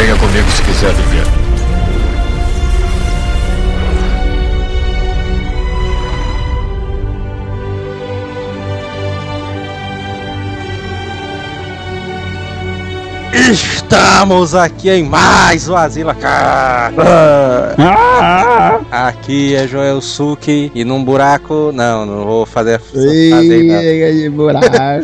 [0.00, 1.49] Venha comigo se quiser viver.
[13.50, 16.16] Estamos aqui em mais o Asila
[18.92, 21.72] Aqui é Joel Suki e num buraco.
[21.74, 23.80] Não, não vou fazer essa frase não.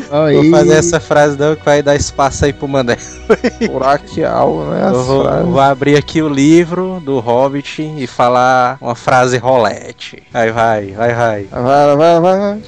[0.32, 3.00] Vou fazer essa frase não que vai dar espaço aí pro Mandela.
[3.66, 4.92] Buraquial, né?
[4.92, 10.22] Vou, vou abrir aqui o livro do Hobbit e falar uma frase rolete.
[10.32, 11.44] Aí vai, vai, vai.
[11.50, 12.58] Vai, vai, vai.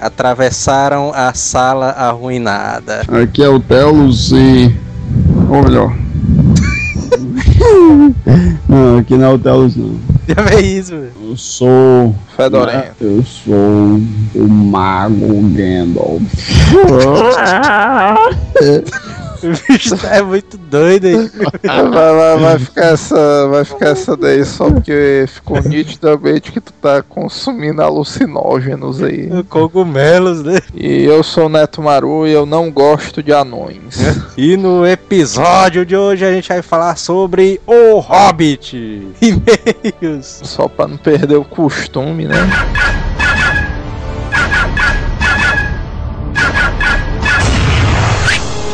[0.00, 3.02] Atravessaram a sala arruinada.
[3.20, 4.93] Aqui é o Telos e.
[5.54, 5.94] Ou melhor.
[8.68, 9.96] não, aqui não é o Telos não.
[10.26, 11.12] Vê isso, velho.
[11.28, 12.12] Eu sou.
[12.36, 12.96] Fedorento.
[13.00, 14.00] Eu sou
[14.34, 16.20] o Mago Gandalf.
[19.44, 21.30] O bicho é muito doido aí.
[21.62, 26.72] Vai, vai, vai ficar essa, vai ficar essa daí só porque ficou nitidamente que tu
[26.72, 29.28] tá consumindo alucinógenos aí.
[29.48, 30.60] Cogumelos, né?
[30.74, 33.98] E eu sou o Neto Maru e eu não gosto de anões.
[34.36, 39.06] E no episódio de hoje a gente vai falar sobre O Hobbit.
[39.20, 40.40] E-mails.
[40.42, 42.36] Só pra não perder o costume, né?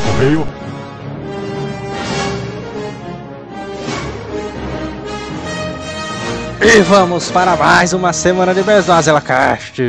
[0.04, 0.59] Correio.
[6.62, 9.82] E vamos para mais uma semana de Besnozela Cast.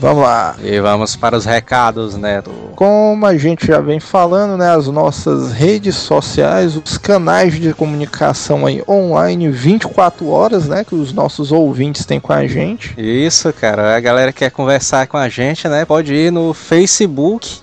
[0.00, 0.56] Vamos lá.
[0.60, 2.50] E vamos para os recados, Neto.
[2.74, 8.66] Como a gente já vem falando, né, as nossas redes sociais, os canais de comunicação
[8.66, 12.94] aí online 24 horas, né, que os nossos ouvintes têm com a gente.
[12.98, 13.96] Isso, cara.
[13.96, 15.84] A galera que quer conversar com a gente, né?
[15.84, 17.60] Pode ir no Facebook,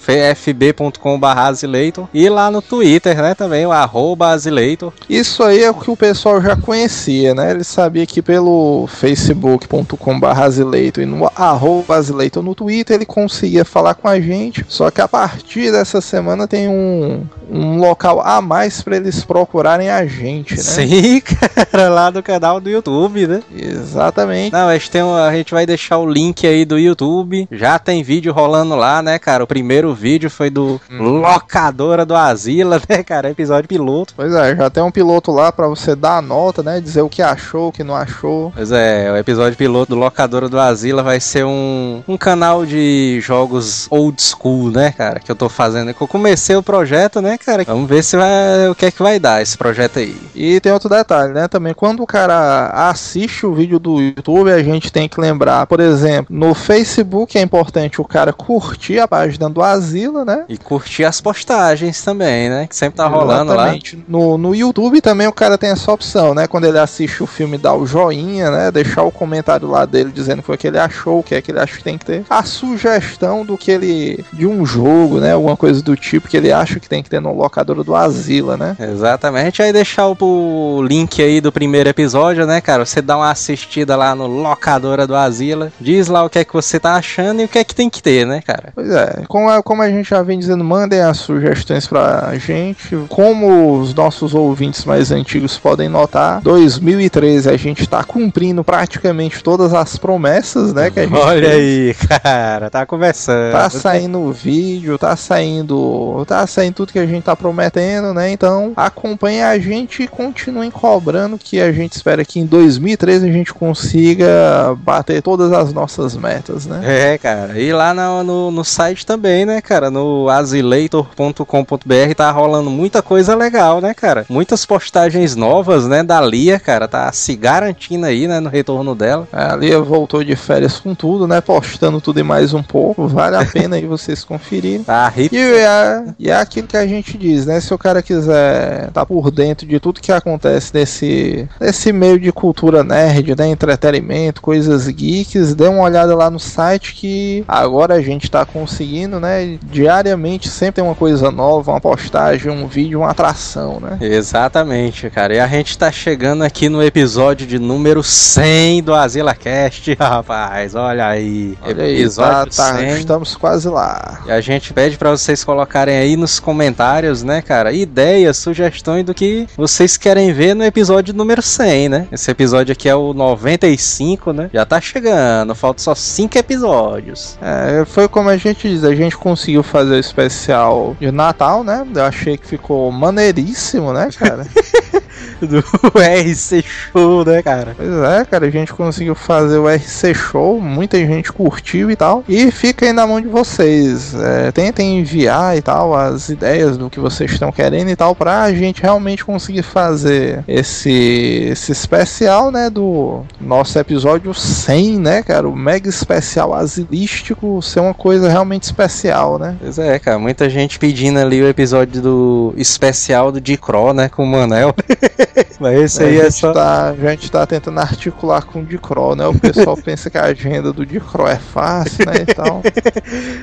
[1.36, 3.36] Azileitor, e lá no Twitter, né?
[3.36, 4.94] Também, o arroba Azileitor.
[5.10, 7.52] Isso aí é o que o pessoal já conhecia, né?
[7.52, 13.96] Ele sabia que pelo facebook.com.br Azileitor e no arroba Azileitor no Twitter ele conseguia falar
[13.96, 18.84] com a gente, só que a partir dessa semana tem um, um local a mais
[18.84, 20.62] para eles procurarem a gente, né?
[20.62, 23.42] Sim, cara, lá do canal do YouTube, né?
[23.52, 24.54] Exatamente.
[24.54, 27.48] Não, a gente, tem um- a gente vai deixar o link aí do YouTube.
[27.52, 29.44] Já tem vídeo rolando lá, né, cara?
[29.44, 33.32] O primeiro vídeo foi do Locadora do Asila, né, cara?
[33.32, 34.14] Episódio piloto.
[34.16, 36.80] Pois é, já tem um piloto lá pra você dar a nota, né?
[36.80, 38.19] Dizer o que achou, o que não achou.
[38.54, 43.20] Pois é, o episódio piloto do Locadora do Asila vai ser um, um canal de
[43.22, 45.20] jogos old school, né, cara?
[45.20, 45.94] Que eu tô fazendo.
[45.94, 47.64] Que eu comecei o projeto, né, cara?
[47.64, 50.16] Vamos ver se vai, o que é que vai dar esse projeto aí.
[50.36, 51.48] E tem outro detalhe, né?
[51.48, 55.80] Também quando o cara assiste o vídeo do YouTube, a gente tem que lembrar, por
[55.80, 60.46] exemplo, no Facebook é importante o cara curtir a página do Asila, né?
[60.50, 62.68] E curtir as postagens também, né?
[62.68, 63.64] Que sempre tá rolando lá.
[63.64, 64.04] Exatamente.
[64.08, 66.48] No, no YouTube também o cara tem essa opção, né?
[66.48, 68.72] Quando ele assiste o filme, dá o joinha, né?
[68.72, 71.42] Deixar o comentário lá dele dizendo o que, é que ele achou, o que é
[71.42, 72.24] que ele acha que tem que ter.
[72.30, 74.26] A sugestão do que ele.
[74.34, 75.34] de um jogo, né?
[75.34, 78.58] Alguma coisa do tipo que ele acha que tem que ter no locador do Asila,
[78.58, 78.76] né?
[78.80, 82.86] Exatamente, aí deixar o, o link aí do primeiro episódio, né, cara?
[82.86, 86.54] Você dá uma assistida lá no Locadora do Asila, diz lá o que é que
[86.54, 88.72] você tá achando e o que é que tem que ter, né, cara?
[88.74, 92.96] Pois é, como a, como a gente já vem dizendo, mandem as sugestões pra gente.
[93.08, 99.74] Como os nossos ouvintes mais antigos podem notar, 2013 a gente tá cumprindo praticamente todas
[99.74, 100.90] as promessas, né?
[100.90, 101.56] Que a gente Olha fez.
[101.56, 103.52] aí, cara, tá conversando.
[103.52, 106.24] Tá saindo o vídeo, tá saindo.
[106.28, 108.32] Tá saindo tudo que a gente tá prometendo, né?
[108.32, 113.32] Então acompanhem a gente e continuem cobrando que a gente espera que em 2013 a
[113.32, 116.82] gente consiga bater todas as nossas metas, né?
[116.84, 117.60] É, cara.
[117.60, 119.90] E lá no, no, no site também, né, cara?
[119.90, 124.26] No asileitor.com.br tá rolando muita coisa legal, né, cara?
[124.30, 126.88] Muitas postagens novas, né, da Lia, cara.
[126.88, 129.28] Tá se garantindo aí, né, no retorno dela.
[129.32, 131.42] A Lia voltou de férias com tudo, né?
[131.42, 133.08] Postando tudo e mais um pouco.
[133.08, 134.84] Vale a pena aí vocês conferirem.
[134.84, 135.36] Tá hip.
[135.36, 137.60] E é, e é aquilo que a gente diz, né?
[137.60, 142.32] Se o cara quiser estar por dentro de tudo que acontece nesse, nesse meio de
[142.32, 143.48] cultura nerd, né?
[143.48, 149.20] Entretenimento, coisas geeks, dê uma olhada lá no site que agora a gente tá conseguindo,
[149.20, 149.58] né?
[149.64, 153.98] Diariamente sempre tem uma coisa nova, uma postagem, um vídeo, uma atração, né?
[154.00, 155.36] Exatamente, cara.
[155.36, 160.76] E a gente tá chegando aqui no episódio de número 100 do AsilaCast, rapaz.
[160.76, 161.58] Olha aí.
[161.62, 163.00] Olha aí, tá, episódio tá, 100.
[163.00, 164.22] estamos quase lá.
[164.26, 169.14] E a gente pede para vocês colocarem aí nos comentários, né, cara, ideias, sugestões do
[169.14, 172.08] que vocês querem ver no episódio número 100, né?
[172.12, 174.50] Esse episódio aqui é o 95, né?
[174.54, 177.38] Já tá chegando, falta só 5 episódios.
[177.42, 181.86] É, foi como a gente diz, a gente conseguiu fazer o especial de Natal, né?
[181.96, 184.46] Eu achei que ficou maneiríssimo, né, cara?
[185.42, 185.60] do
[186.00, 187.69] RC Show, né, cara?
[187.76, 192.24] Pois é, cara, a gente conseguiu fazer o RC Show, muita gente curtiu e tal.
[192.28, 194.14] E fica aí na mão de vocês.
[194.16, 198.52] É, tentem enviar e tal as ideias do que vocês estão querendo e tal, pra
[198.54, 205.48] gente realmente conseguir fazer esse, esse especial, né, do nosso episódio 100, né, cara?
[205.48, 209.56] O mega especial asilístico ser uma coisa realmente especial, né?
[209.60, 214.24] Pois é, cara, muita gente pedindo ali o episódio do especial do Dicro, né, com
[214.24, 214.74] o Manel.
[215.60, 216.54] Mas esse aí a é só.
[216.54, 219.26] Tá, a gente tá tentando articular com o Dicro, né?
[219.26, 222.22] O pessoal pensa que a agenda do Dicro é fácil, né?
[222.22, 222.62] E tal.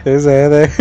[0.04, 0.72] Pois é, né?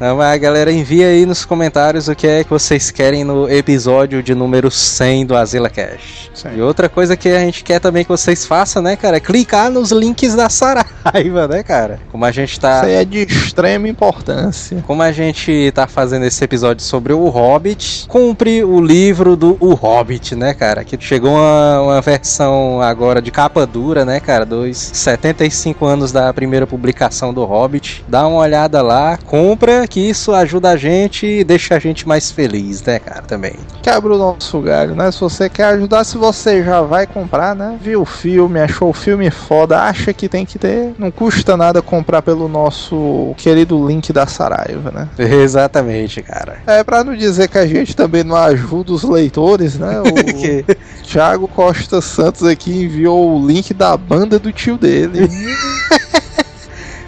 [0.00, 3.46] Não, mas a galera envia aí nos comentários o que é que vocês querem no
[3.50, 6.30] episódio de número 100 do Azila Cash.
[6.32, 6.56] Sim.
[6.56, 9.70] E outra coisa que a gente quer também que vocês façam, né, cara, é clicar
[9.70, 12.00] nos links da Saraiva, né, cara?
[12.10, 12.78] Como a gente tá.
[12.78, 14.82] Isso aí é de extrema importância.
[14.86, 19.74] Como a gente tá fazendo esse episódio sobre o Hobbit, compre o livro do O
[19.74, 20.82] Hobbit, né, cara?
[20.82, 24.46] Que chegou uma, uma versão agora de capa dura, né, cara?
[24.46, 28.02] Dos 75 anos da primeira publicação do Hobbit.
[28.08, 32.30] Dá uma olhada lá, compra, que isso ajuda a gente e deixa a gente mais
[32.30, 33.22] feliz, né, cara?
[33.22, 33.54] Também.
[33.82, 35.10] Quebra o nosso galho, né?
[35.10, 37.76] Se você quer ajudar, se você já vai comprar, né?
[37.82, 40.94] Viu o filme, achou o filme foda, acha que tem que ter.
[40.98, 45.08] Não custa nada comprar pelo nosso querido link da Saraiva, né?
[45.18, 46.58] Exatamente, cara.
[46.66, 50.00] É pra não dizer que a gente também não ajuda os leitores, né?
[50.00, 50.64] O Que-
[51.10, 55.28] Thiago Costa Santos aqui enviou o link da banda do tio dele.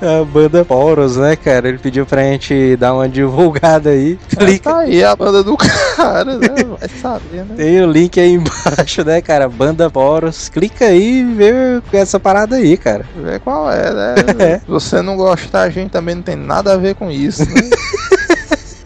[0.03, 1.69] A banda Poros, né, cara?
[1.69, 4.19] Ele pediu pra gente dar uma divulgada aí.
[4.37, 5.57] Clica tá aí a banda do
[5.95, 6.49] cara, né?
[6.79, 7.55] Vai saber, né?
[7.57, 9.49] Tem o link aí embaixo, né, cara?
[9.49, 10.49] Banda Poros.
[10.49, 13.07] Clica aí e vê essa parada aí, cara.
[13.15, 14.15] Ver qual é, né?
[14.43, 14.59] É.
[14.59, 17.71] Se você não gostar, a gente também não tem nada a ver com isso, né?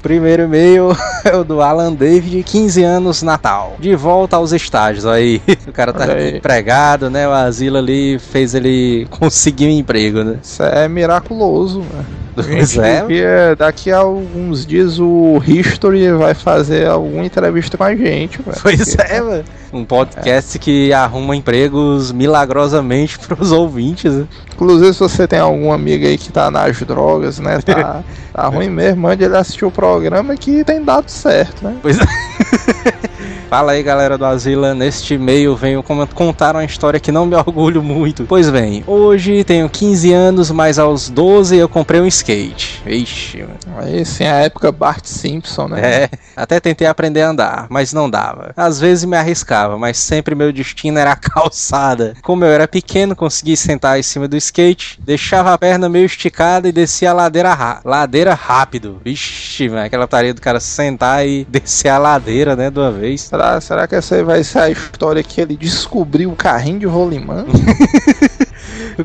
[0.06, 3.74] Primeiro e-mail é o do Alan David, 15 anos, Natal.
[3.76, 5.42] De volta aos estágios, aí.
[5.66, 7.26] O cara tá empregado, né?
[7.26, 10.38] O asilo ali fez ele conseguir um emprego, né?
[10.40, 12.25] Isso é miraculoso, mano.
[12.44, 13.00] Pois é.
[13.00, 13.22] Porque
[13.58, 18.56] daqui a alguns dias o History vai fazer alguma entrevista com a gente, velho.
[18.62, 19.44] Pois Porque- é, mano.
[19.72, 24.26] Um podcast que arruma empregos milagrosamente pros ouvintes, né?
[24.54, 27.60] Inclusive, se você tem algum amigo aí que tá nas drogas, né?
[27.60, 28.02] Tá,
[28.32, 31.76] tá ruim mesmo, mande ele assistir o programa que tem dado certo, né?
[31.82, 32.04] Pois é.
[33.48, 34.74] Fala aí, galera do Asila.
[34.74, 35.80] Neste e-mail venho
[36.14, 38.24] contar uma história que não me orgulho muito.
[38.24, 42.82] Pois bem, hoje tenho 15 anos, mas aos 12 eu comprei um skate.
[42.84, 43.54] Ixi, mano.
[43.78, 45.80] Aí sim, a época Bart Simpson, né?
[45.80, 48.52] É, até tentei aprender a andar, mas não dava.
[48.56, 52.14] Às vezes me arriscava, mas sempre meu destino era a calçada.
[52.22, 56.68] Como eu era pequeno, consegui sentar em cima do skate, deixava a perna meio esticada
[56.68, 59.00] e descia a ladeira, ra- ladeira rápido.
[59.04, 63.30] Ixi, mano, aquela tarefa do cara sentar e descer a ladeira, né, de uma vez.
[63.36, 67.44] Será, será que essa vai ser a história que ele descobriu o carrinho de rolimã?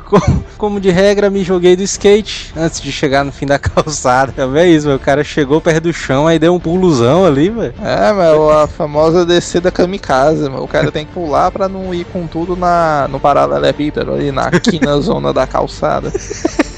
[0.05, 4.31] Como, como de regra, me joguei do skate antes de chegar no fim da calçada.
[4.31, 4.95] Também isso, meu.
[4.95, 7.73] O cara chegou perto do chão, aí deu um puluzão ali, velho.
[7.83, 10.63] É, meu, a famosa descida kamikaze, meu.
[10.63, 14.49] O cara tem que pular pra não ir com tudo na, no paralelepípedo ali, na
[14.51, 16.09] quina zona da calçada.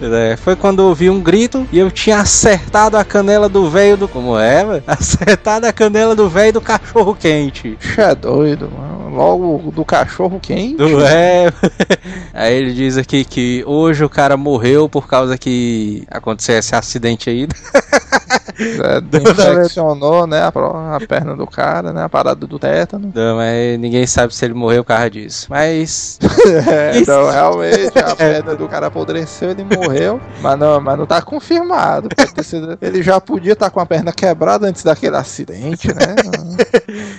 [0.00, 3.96] É, foi quando eu ouvi um grito e eu tinha acertado a canela do velho
[3.96, 4.08] do.
[4.08, 4.84] Como é, velho?
[4.86, 7.78] Acertado a canela do velho do cachorro quente.
[7.80, 9.16] Ixi, é doido, mano.
[9.16, 10.76] Logo do cachorro quente.
[10.76, 11.46] Do é.
[12.34, 17.30] Aí ele diz aqui que hoje o cara morreu por causa que aconteceu esse acidente
[17.30, 17.48] aí.
[18.58, 20.48] É, infeccionou, né, a,
[20.96, 23.12] a perna do cara, né, a parada do tétano.
[23.14, 25.46] Não, mas ninguém sabe se ele morreu por causa disso.
[25.50, 26.18] Mas.
[26.66, 31.20] É, então, realmente, a perna do cara apodreceu, ele morreu, mas não, mas não tá
[31.22, 32.08] confirmado.
[32.14, 36.14] Pode ter sido- ele já podia estar com a perna quebrada antes daquele acidente, né?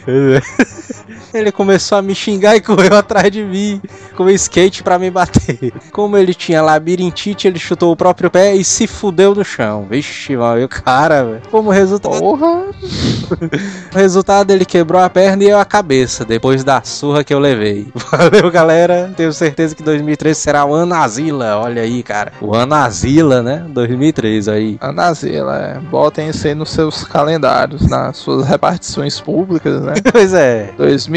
[1.34, 3.82] Ele começou a me xingar e correu atrás de mim
[4.16, 5.74] com o skate pra me bater.
[5.92, 9.86] Como ele tinha labirintite, ele chutou o próprio pé e se fudeu no chão.
[9.90, 11.42] Vixe, e o cara, velho.
[11.52, 12.66] Como resultado, Porra!
[13.94, 17.40] o resultado ele quebrou a perna e eu a cabeça, depois da surra que eu
[17.40, 17.88] levei.
[18.12, 19.12] Valeu, galera.
[19.16, 21.58] Tenho certeza que 2013 será o ano Asila.
[21.58, 22.32] Olha aí, cara.
[22.42, 23.66] O ano Asila, né?
[23.70, 24.78] 2003 aí.
[24.80, 25.80] A Nazila, é.
[25.80, 29.94] Botem isso aí nos seus calendários, nas suas repartições públicas, né?
[30.12, 30.74] Pois é.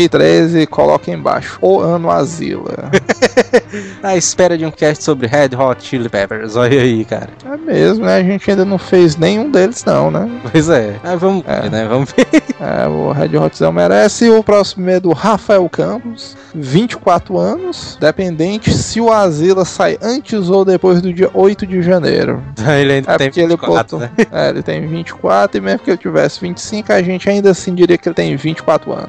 [0.09, 1.59] 2013, coloquem embaixo.
[1.61, 2.91] O ano Asila.
[4.03, 6.57] Na espera de um cast sobre Red Hot Chili Peppers.
[6.57, 7.29] Olha aí, cara.
[7.45, 8.17] É mesmo, né?
[8.17, 10.29] A gente ainda não fez nenhum deles, não, né?
[10.51, 10.97] Pois é.
[11.03, 11.61] Mas vamos É.
[11.63, 11.87] ver, né?
[11.89, 12.27] Vamos ver.
[12.63, 14.29] É, o Red Hotzão merece.
[14.29, 20.63] O próximo é do Rafael Campos, 24 anos, dependente se o Asila sai antes ou
[20.63, 22.43] depois do dia 8 de janeiro.
[22.79, 24.01] Ele ainda É tem porque ele 24, botou.
[24.01, 24.27] né?
[24.31, 27.97] É, ele tem 24 e mesmo que ele tivesse 25, a gente ainda assim diria
[27.97, 29.09] que ele tem 24 anos.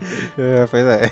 [0.37, 1.09] É, pois é.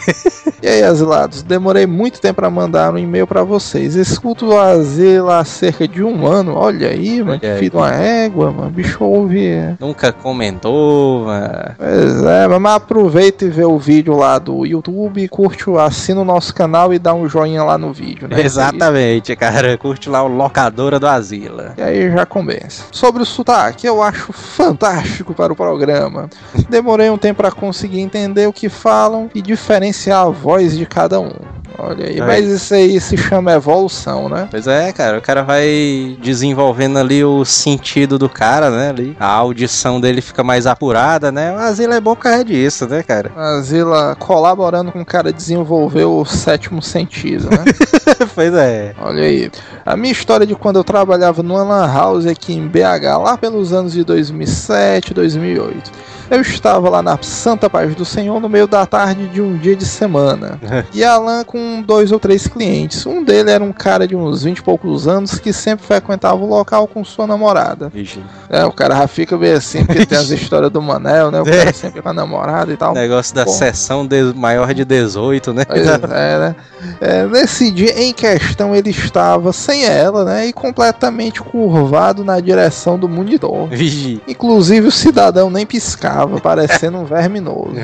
[0.62, 3.96] e aí, asilados, demorei muito tempo pra mandar um e-mail pra vocês.
[3.96, 6.56] Escuto o Asila há cerca de um ano.
[6.56, 8.70] Olha aí, mano, que Olha filho de uma égua, mano.
[8.70, 9.50] Bicho ouve.
[9.80, 11.76] Nunca comentou, mano.
[11.78, 16.26] Pois é, mas aproveita e vê o vídeo lá do YouTube, curte, o- assina o
[16.26, 18.42] nosso canal e dá um joinha lá no vídeo, né?
[18.42, 19.78] Exatamente, cara.
[19.78, 21.74] Curte lá o Locadora do Asila.
[21.78, 22.84] E aí já começa.
[22.92, 26.30] Sobre o sotaque, eu acho fantástico para o programa.
[26.70, 31.20] Demorei um tempo para conseguir entender o que falam e diferenciar a voz de cada
[31.20, 31.32] um.
[31.78, 32.22] Olha aí, Aí.
[32.22, 34.48] mas isso aí se chama evolução, né?
[34.50, 35.20] Pois é, cara.
[35.20, 38.90] O cara vai desenvolvendo ali o sentido do cara, né?
[38.90, 39.16] Ali.
[39.20, 41.56] A audição dele fica mais apurada, né?
[41.56, 43.32] O Asila é bom por causa disso, né, cara?
[43.36, 47.64] A Zila colaborando com o cara desenvolver o sétimo sentido, né?
[48.36, 48.94] pois é.
[49.00, 49.52] Olha aí.
[49.86, 53.72] A minha história de quando eu trabalhava numa lan house aqui em BH, lá pelos
[53.72, 55.92] anos de 2007, 2008.
[56.30, 59.76] Eu estava lá na Santa Paz do Senhor no meio da tarde de um dia
[59.76, 60.60] de semana.
[60.94, 63.06] e a LAN com dois ou três clientes.
[63.06, 66.46] Um deles era um cara de uns 20 e poucos anos que sempre frequentava o
[66.46, 67.90] local com sua namorada.
[67.90, 68.20] Vixe.
[68.48, 71.42] É, o cara já fica meio assim, porque tem as histórias do Manel, né?
[71.42, 72.94] O cara sempre com a namorada e tal.
[72.94, 73.52] Negócio da Bom.
[73.52, 75.66] sessão de- maior de 18, né?
[75.66, 76.56] Pois é, né?
[77.02, 80.48] É, nesse dia em questão ele estava sem ela, né?
[80.48, 83.68] E completamente curvado na direção do monitor.
[83.68, 84.22] Vixe.
[84.28, 87.74] Inclusive o cidadão nem piscava, parecendo um verminoso.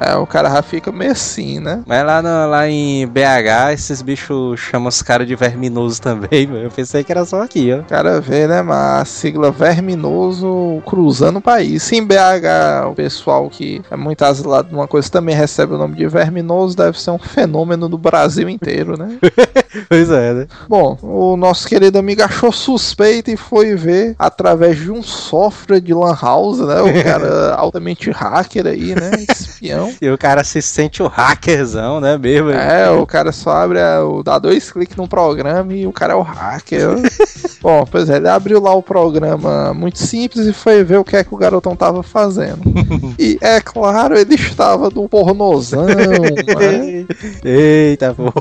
[0.00, 1.82] É, o cara já fica meio assim, né?
[1.86, 6.64] Mas lá, no- lá em BH, esses bichos chamam os caras de verminoso também, mano.
[6.64, 7.78] Eu pensei que era só aqui, ó.
[7.80, 11.82] O cara vê, né, mas a sigla verminoso cruzando o país.
[11.82, 15.78] Se em BH o pessoal que é muito asilado de uma coisa também recebe o
[15.78, 19.18] nome de verminoso, deve ser um fenômeno do Brasil inteiro, né?
[19.88, 20.46] Pois é, né?
[20.68, 25.94] Bom, o nosso querido amigo achou suspeito e foi ver através de um software de
[25.94, 26.80] Lan House, né?
[26.82, 29.10] O cara altamente hacker aí, né?
[29.30, 29.92] Espião.
[30.02, 32.50] E o cara se sente o hackerzão, né, mesmo?
[32.50, 36.12] É, o cara só abre, a- o- dá dois cliques no programa e o cara
[36.14, 36.88] é o hacker.
[37.62, 41.16] Bom, pois é, ele abriu lá o programa muito simples e foi ver o que
[41.16, 42.60] é que o garotão tava fazendo.
[43.18, 47.06] E é claro, ele estava no pornozão, né?
[47.44, 48.32] Eita, pô.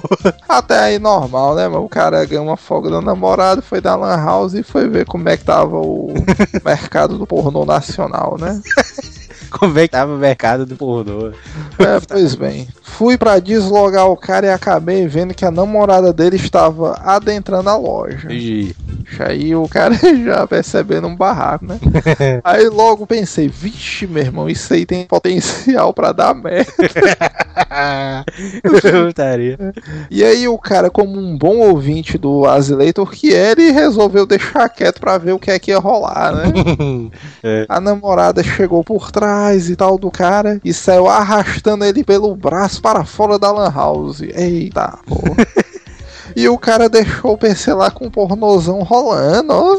[0.48, 1.68] Até aí normal, né?
[1.68, 5.06] Mas o cara ganhou uma folga do namorado, foi da Lan House e foi ver
[5.06, 6.14] como é que tava o
[6.66, 8.60] mercado do pornô nacional, né?
[9.52, 11.30] Como é que tava o mercado do pornô?
[11.80, 12.68] É, pois bem.
[12.92, 17.76] Fui pra deslogar o cara e acabei vendo que a namorada dele estava adentrando a
[17.76, 18.28] loja.
[18.28, 18.76] Vixe.
[19.20, 21.80] Aí o cara já percebendo um barraco, né?
[22.44, 26.72] Aí logo pensei, vixe, meu irmão, isso aí tem potencial pra dar merda.
[30.10, 34.70] E aí o cara, como um bom ouvinte do Azileitor que é, ele resolveu deixar
[34.70, 36.44] quieto pra ver o que é que ia rolar, né?
[37.44, 37.66] É.
[37.68, 42.81] A namorada chegou por trás e tal do cara e saiu arrastando ele pelo braço
[42.82, 44.22] para fora da lan house.
[44.36, 45.48] Eita, porra.
[46.36, 49.78] E o cara deixou o PC lá com o pornozão rolando, ó.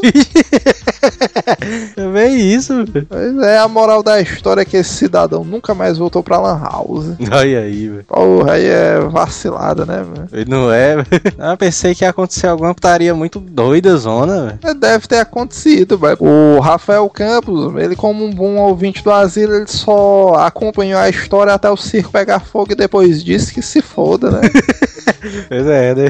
[1.95, 2.85] Também isso.
[2.85, 3.07] velho.
[3.09, 6.59] Pois é, a moral da história é que esse cidadão nunca mais voltou pra Lan
[6.59, 7.05] House.
[7.31, 8.03] Olha aí, velho.
[8.05, 10.49] Porra, aí é vacilada, né, velho?
[10.49, 11.07] Não é, velho.
[11.37, 14.59] Ah, pensei que ia acontecer alguma putaria muito doida, zona, velho.
[14.63, 16.17] É, Deve ter acontecido, velho.
[16.19, 21.53] O Rafael Campos, ele como um bom ouvinte do asilo, ele só acompanhou a história
[21.53, 24.41] até o circo pegar fogo e depois disse que se foda, né?
[25.47, 26.09] Pois é, né?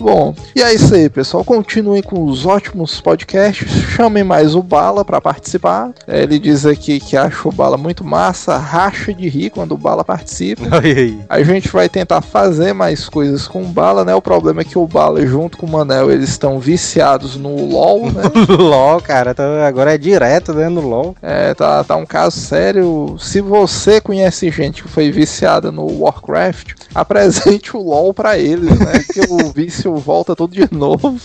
[0.00, 1.44] Bom, e é isso aí, pessoal.
[1.44, 3.70] Continuem com os ótimos podcasts.
[3.70, 5.90] Chamem mais o Bala pra participar.
[6.06, 9.78] É, Ele diz aqui que acha o Bala muito massa, racha de rir quando o
[9.78, 10.62] Bala participa.
[11.28, 14.14] A gente vai tentar fazer mais coisas com o Bala, né?
[14.14, 18.12] O problema é que o Bala, junto com o Manel, eles estão viciados no LoL,
[18.12, 18.22] né?
[18.56, 19.32] LOL, cara.
[19.32, 21.16] Então agora é direto, né, no LOL.
[21.20, 23.16] É, tá, tá um caso sério.
[23.18, 29.04] Se você conhece gente que foi viciada no Warcraft, apresente o LoL pra eles, né?
[29.12, 31.16] Que o vício volta tudo de novo.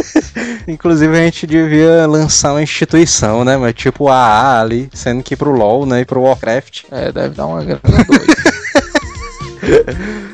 [0.66, 3.56] Inclusive a gente devia lançar uma instituição, né?
[3.56, 6.00] Mas tipo a AA ali, sendo que pro LoL, né?
[6.00, 6.84] E pro Warcraft.
[6.90, 8.34] É, deve dar uma grana doida.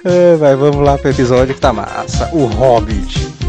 [0.05, 2.29] É, vai, vamos lá pro episódio que tá massa.
[2.33, 3.44] O Hobbit.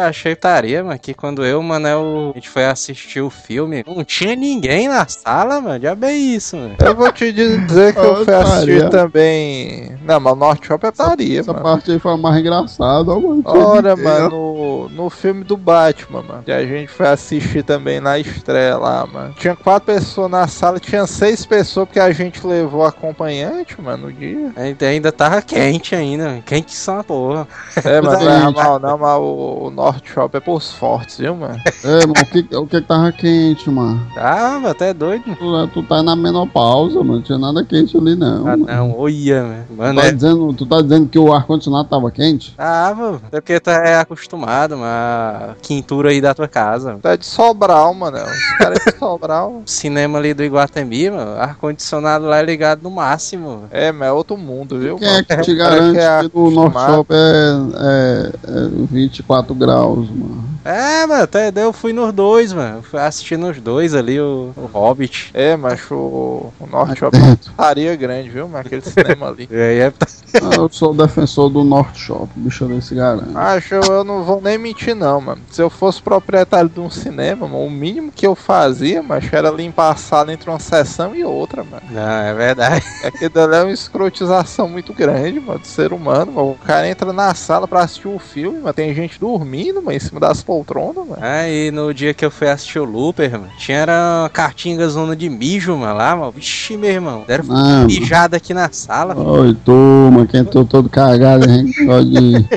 [0.00, 4.04] Achei taria, mano, que quando eu, mano, eu, a gente foi assistir o filme, não
[4.04, 5.80] tinha ninguém na sala, mano.
[5.82, 6.76] Já bem isso, mano.
[6.80, 9.96] Eu vou te dizer que eu fui assistir também.
[10.02, 11.64] Não, mas o North Shop é taria, Essa mano.
[11.64, 13.42] parte aí foi a mais engraçada, ó, mano.
[13.44, 18.18] Ora, mano, no, no filme do Batman, mano, que a gente foi assistir também na
[18.18, 19.34] estreia lá, mano.
[19.34, 24.12] Tinha quatro pessoas na sala, tinha seis pessoas porque a gente levou acompanhante, mano, no
[24.12, 24.52] dia.
[24.56, 26.42] Ainda, ainda tava quente ainda, mano.
[26.42, 27.48] quente só uma porra.
[27.84, 31.18] É, mas não Mas é mal, não, mas o, o North Shop é pros fortes,
[31.18, 31.60] viu, mano?
[31.82, 34.06] É, mano, o que, o que tava quente, mano?
[34.14, 35.24] Tava até doido.
[35.34, 37.14] Tu, tu tá na menopausa, mano.
[37.14, 38.46] Não tinha nada quente ali, não.
[38.46, 38.66] Ah, mano.
[38.66, 39.64] não, olha, mano.
[39.66, 42.54] Tu Mano, tá, é, dizendo, tu tá dizendo que o ar-condicionado tava quente?
[42.54, 43.20] tava.
[43.32, 46.98] É porque tu é acostumado, mano, a quintura aí da tua casa.
[47.00, 48.18] Tá de Sobral, mano.
[48.18, 49.52] Os caras de Sobral.
[49.52, 53.64] O cinema ali do Iguatemi, mano, ar-condicionado lá é ligado no máximo.
[53.70, 55.24] É, mas é outro mundo, viu, Quem é mano?
[55.26, 56.74] que te garante que é que no North.
[56.74, 60.59] Shop é, é, é 24 graus, mano?
[60.64, 62.82] É, mano, até eu fui nos dois, mano.
[62.82, 65.30] Fui assistir nos dois ali, o, o Hobbit.
[65.32, 68.58] É, mas o, o North Shop é uma faria grande, viu, mano?
[68.66, 69.48] Aquele cinema ali.
[69.50, 69.92] Aí é.
[70.34, 73.34] Ah, Eu sou defensor do North Shop, bicho desse garante.
[73.34, 75.42] Acho, eu, eu não vou nem mentir, não, mano.
[75.50, 79.50] Se eu fosse proprietário de um cinema, mano, o mínimo que eu fazia, mas era
[79.50, 81.82] limpar a sala entre uma sessão e outra, mano.
[81.90, 82.84] Não, é verdade.
[83.04, 86.50] Aquilo dali é uma escrotização muito grande, mano, do ser humano, mano.
[86.52, 90.00] O cara entra na sala pra assistir o filme, mas tem gente dormindo, mano, em
[90.00, 91.22] cima das poltronas, mano.
[91.22, 95.14] Aí no dia que eu fui assistir o Looper, mano, tinha era uma cartinga zona
[95.14, 96.32] de mijo, mano, lá, mano.
[96.32, 97.22] Vixe, meu irmão.
[97.24, 99.16] Deram Não, mijada aqui na sala.
[99.16, 102.48] Oi, turma, quem tô todo cagado, a gente pode.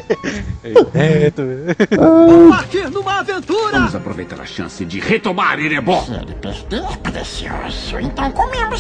[0.96, 1.44] É, tu...
[2.50, 3.74] Partir numa aventura!
[3.74, 6.04] Vamos aproveitar a chance de retomar Erebor.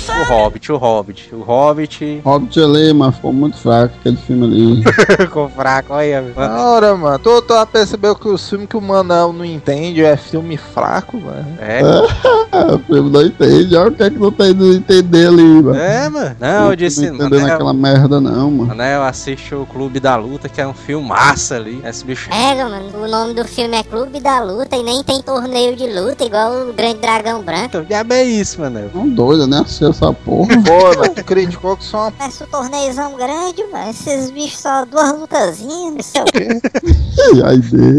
[0.10, 1.36] O Hobbit, o Hobbit.
[1.36, 2.22] O Hobbit.
[2.26, 4.84] Hobbit ali, mas ficou muito fraco aquele filme ali.
[5.22, 6.22] Ficou fraco, olha.
[6.36, 6.54] mano.
[6.54, 10.16] Na hora, mano, tu, tu percebeu que os filmes que o Manel não entende é
[10.18, 11.58] filme fraco, mano?
[11.60, 11.82] É,
[12.74, 15.76] o filme não entende, olha o que é que não tem de entender ali, mano.
[15.76, 16.36] é, mano.
[16.40, 18.68] Não, eu disse, não entendendo Manel, aquela merda não, mano.
[18.68, 21.82] Manel, assiste o Clube da Luta, que é um filme massa ali.
[21.86, 22.30] Esse bicho.
[22.30, 23.04] Pega, mano.
[23.04, 26.70] O nome do filme é Clube da Luta e nem tem torneio de luta, igual
[26.70, 27.66] o Grande Dragão Branco.
[27.66, 28.90] Então, já é isso, Manel.
[28.94, 29.60] Não doido, né?
[29.60, 30.54] Assistir essa porra.
[30.64, 33.90] Pô, mas tu criticou que uma Parece um torneizão grande, mano.
[33.90, 36.48] Esses bichos só duas lutazinhas, não sei o quê.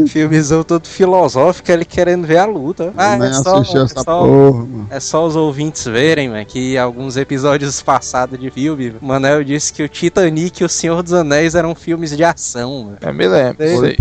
[0.09, 2.93] Filmezão todo filosófico, ele querendo ver a luta.
[2.97, 7.17] Ah, é só, é, essa só, porra, é só os ouvintes verem, mano, que alguns
[7.17, 11.55] episódios passados de filme, o Manel disse que o Titanic e o Senhor dos Anéis
[11.55, 12.99] eram filmes de ação, mano.
[13.01, 13.97] Eu me lembro, sei.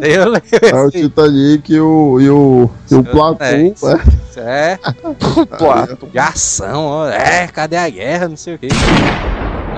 [0.00, 0.48] Eu lembro.
[0.62, 4.00] É o Titanic e o, e o, e o Platão, né?
[4.36, 4.78] É,
[5.58, 6.06] Plato.
[6.06, 7.08] de ação, ó.
[7.08, 8.28] É, cadê a guerra?
[8.28, 8.68] Não sei o quê.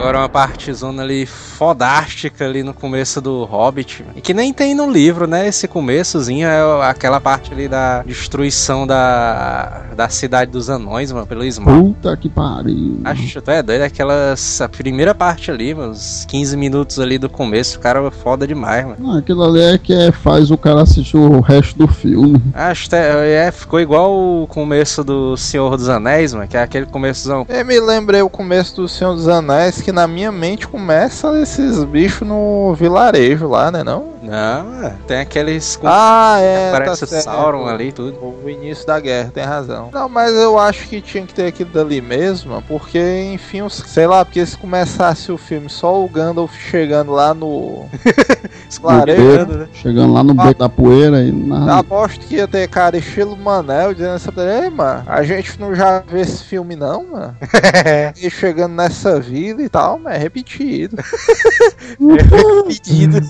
[0.01, 4.03] Agora uma partezona ali fodástica ali no começo do Hobbit.
[4.17, 5.47] E que nem tem no livro, né?
[5.47, 11.45] Esse começozinho é aquela parte ali da destruição da, da cidade dos anões, mano, pelo
[11.45, 11.93] Smaug.
[11.93, 13.03] Puta que pariu.
[13.05, 14.63] Acho, tu é doido, aquelas.
[14.63, 18.47] A primeira parte ali, mano, uns 15 minutos ali do começo, o cara é foda
[18.47, 18.97] demais, mano.
[18.99, 22.43] Não, aquilo ali é que é, faz o cara assistir o resto do filme.
[22.55, 26.87] Acho que é, ficou igual o começo do Senhor dos Anéis, mano, que é aquele
[26.87, 27.45] começozão.
[27.47, 31.83] Eu me lembrei o começo do Senhor dos Anéis, que na minha mente começa esses
[31.85, 34.15] bichos no vilarejo lá, né não?
[34.23, 35.79] Não, é, tem aqueles.
[35.83, 37.21] Ah, é, Parece tá o.
[37.23, 38.19] Sauron ali e tudo.
[38.45, 39.89] O início da guerra, tem razão.
[39.93, 44.07] Não, mas eu acho que tinha que ter aquilo dali mesmo, porque, enfim, os- sei
[44.07, 47.87] lá, porque se começasse o filme só o Gandalf chegando lá no
[48.81, 49.69] vilarejo, Escutando, né?
[49.73, 51.79] Chegando lá no beco da poeira e eu na...
[51.79, 54.31] aposto que ia ter cara estilo Manel dizendo assim,
[54.65, 57.37] ei, mano, a gente não já vê esse filme não, mano.
[58.21, 60.97] e chegando nessa vila e tal, mas é repetido.
[62.69, 63.21] Pedido.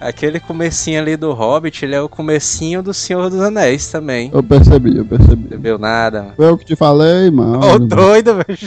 [0.00, 4.30] Aquele aquele comecinho ali do Hobbit, ele é o comecinho do Senhor dos Anéis também.
[4.32, 5.48] Eu percebi, eu percebi.
[5.48, 6.34] Percebeu nada, mano.
[6.34, 7.60] Foi eu que te falei, mano.
[7.60, 8.58] Ô, doido, velho.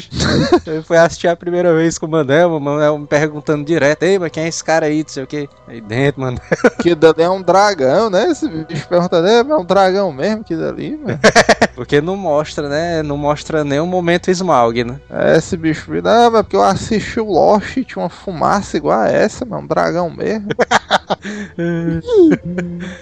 [0.77, 4.19] Eu fui assistir a primeira vez com o Manel, o Manel me perguntando direto, ei,
[4.19, 5.49] mas quem é esse cara aí, não sei o que.
[5.67, 6.37] Aí dentro, mano.
[6.81, 8.29] Que dali é um dragão, né?
[8.29, 11.19] Esse bicho pergunta, é é um dragão mesmo que dali, mano.
[11.73, 13.01] Porque não mostra, né?
[13.01, 14.99] Não mostra nenhum momento Smaug, né?
[15.09, 18.99] É, esse bicho, não, mas porque eu assisti o Lost e tinha uma fumaça igual
[18.99, 20.47] a essa, mano, um dragão mesmo.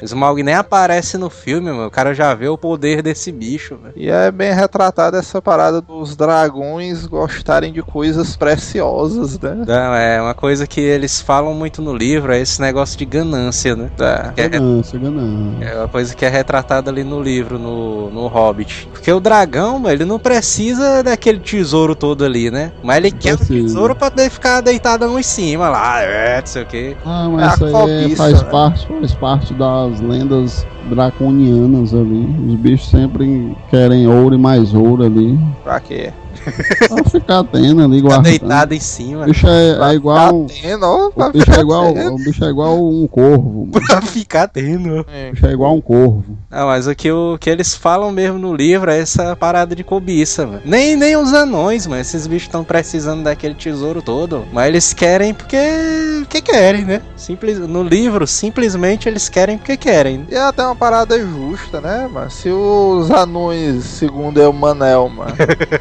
[0.03, 1.87] Smaug nem aparece no filme, mano.
[1.87, 3.93] O cara já vê o poder desse bicho, velho.
[3.95, 9.63] E é bem retratada essa parada dos dragões gostarem de coisas preciosas, né?
[9.67, 13.75] Não, é uma coisa que eles falam muito no livro, é esse negócio de ganância,
[13.75, 13.89] né?
[14.35, 15.65] Que é, Ganância, ganância.
[15.65, 18.87] é uma coisa que é retratada ali no livro, no, no Hobbit.
[18.91, 22.71] Porque o dragão, mano, ele não precisa daquele tesouro todo ali, né?
[22.83, 26.65] Mas ele quer o tesouro pra ficar deitadão em cima lá, é, não sei o
[26.65, 26.97] que.
[27.05, 27.74] Ah, É mas a isso aí é-
[28.15, 32.25] faz, parte, faz parte das lendas draconianas ali.
[32.47, 35.37] Os bichos sempre querem ouro e mais ouro ali.
[35.63, 36.11] Pra quê?
[36.89, 38.23] Pra ficar tendo ali, Tá guardando.
[38.25, 39.25] deitado em O cima.
[39.25, 40.45] bicho é, é igual.
[40.45, 42.13] Tá tendo, ó, O bicho ficar é igual, tendo.
[42.13, 43.69] o bicho é igual um corvo.
[43.73, 43.87] mano.
[43.87, 45.05] Pra ficar tendo.
[45.11, 45.29] É.
[45.29, 46.23] O bicho é igual um corvo.
[46.51, 49.83] Ah, mas o que, o que eles falam mesmo no livro é essa parada de
[49.83, 50.61] cobiça, mano.
[50.65, 52.01] Nem, nem os anões, mano.
[52.01, 54.43] Esses bichos estão precisando daquele tesouro todo.
[54.53, 55.57] Mas eles querem porque.
[56.19, 57.01] porque querem, né?
[57.15, 60.27] Simples, no livro, simplesmente eles querem porque querem.
[60.29, 62.29] E até uma parada justa, né, mano?
[62.29, 65.31] Se os anões, segundo eu, Manel, mano,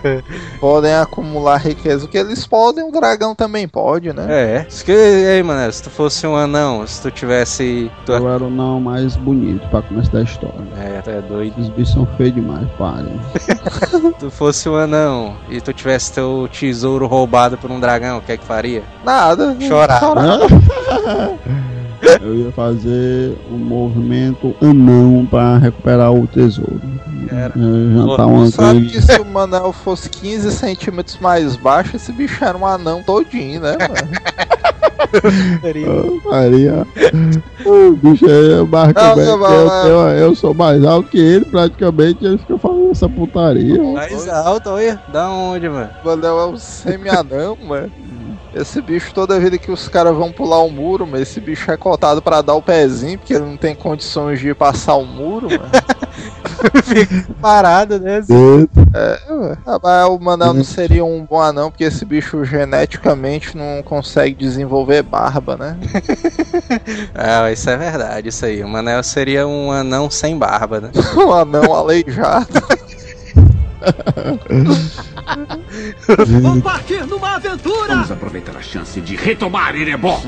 [0.60, 4.26] podem acumular riqueza, o que eles podem, o dragão também pode, né?
[4.28, 4.66] É.
[4.68, 7.90] Isso que, ei, mano, se tu fosse um anão, se tu tivesse.
[8.06, 10.54] Tu, Eu era o não mais bonito pra começar da história.
[10.76, 11.60] é, tu é doido.
[11.60, 13.20] Os bichos são feios demais, parem.
[13.40, 18.22] Se tu fosse um anão e tu tivesse teu tesouro roubado por um dragão, o
[18.22, 18.82] que é que faria?
[19.04, 19.56] Nada.
[19.60, 20.00] Chorar.
[22.20, 26.80] Eu ia fazer um movimento anão pra recuperar o tesouro.
[27.30, 27.52] Era.
[27.56, 32.56] Jantar uma Sabe que se o Manel fosse 15 centímetros mais baixo, esse bicho era
[32.56, 33.94] um anão todinho, né, mano?
[36.24, 36.86] Faria.
[37.64, 41.18] O bicho é mais Não, que não, eu, não, eu, eu sou mais alto que
[41.18, 43.82] ele, praticamente ele fica falando essa putaria.
[43.82, 45.00] Mais alto, olha.
[45.12, 45.90] Da onde, mano?
[46.02, 47.90] O Manel é um semi-anão, mano.
[48.54, 51.76] Esse bicho, toda vida que os caras vão pular o muro, mas esse bicho é
[51.76, 55.70] cotado pra dar o pezinho, porque ele não tem condições de passar o muro, mano.
[56.84, 58.22] Fica parado, né?
[58.94, 59.58] É, ué.
[59.66, 64.36] Ah, mas o Manel não seria um bom anão, porque esse bicho geneticamente não consegue
[64.36, 65.76] desenvolver barba, né?
[67.14, 68.62] Ah, isso é verdade, isso aí.
[68.62, 70.90] O Manel seria um anão sem barba, né?
[71.16, 72.62] um anão aleijado.
[76.42, 77.94] Vou partir numa aventura!
[77.94, 80.20] Vamos aproveitar a chance de retomar Erebor.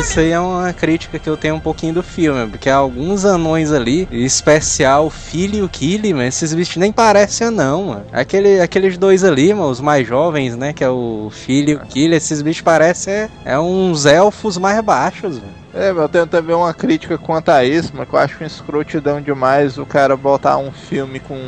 [0.00, 3.72] Isso aí é uma crítica que eu tenho um pouquinho do filme, porque alguns anões
[3.72, 8.06] ali, em especial o Filho e o Killy, mano, esses bichos nem parecem anão, mano.
[8.12, 11.80] Aquele, aqueles dois ali, mano, os mais jovens, né, que é o Filho e o
[11.80, 15.60] Killy, esses bichos parecem é, é uns elfos mais baixos, mano.
[15.72, 19.20] É, eu tenho também uma crítica quanto a isso, mas que eu acho uma escrotidão
[19.20, 21.38] demais o cara botar um filme com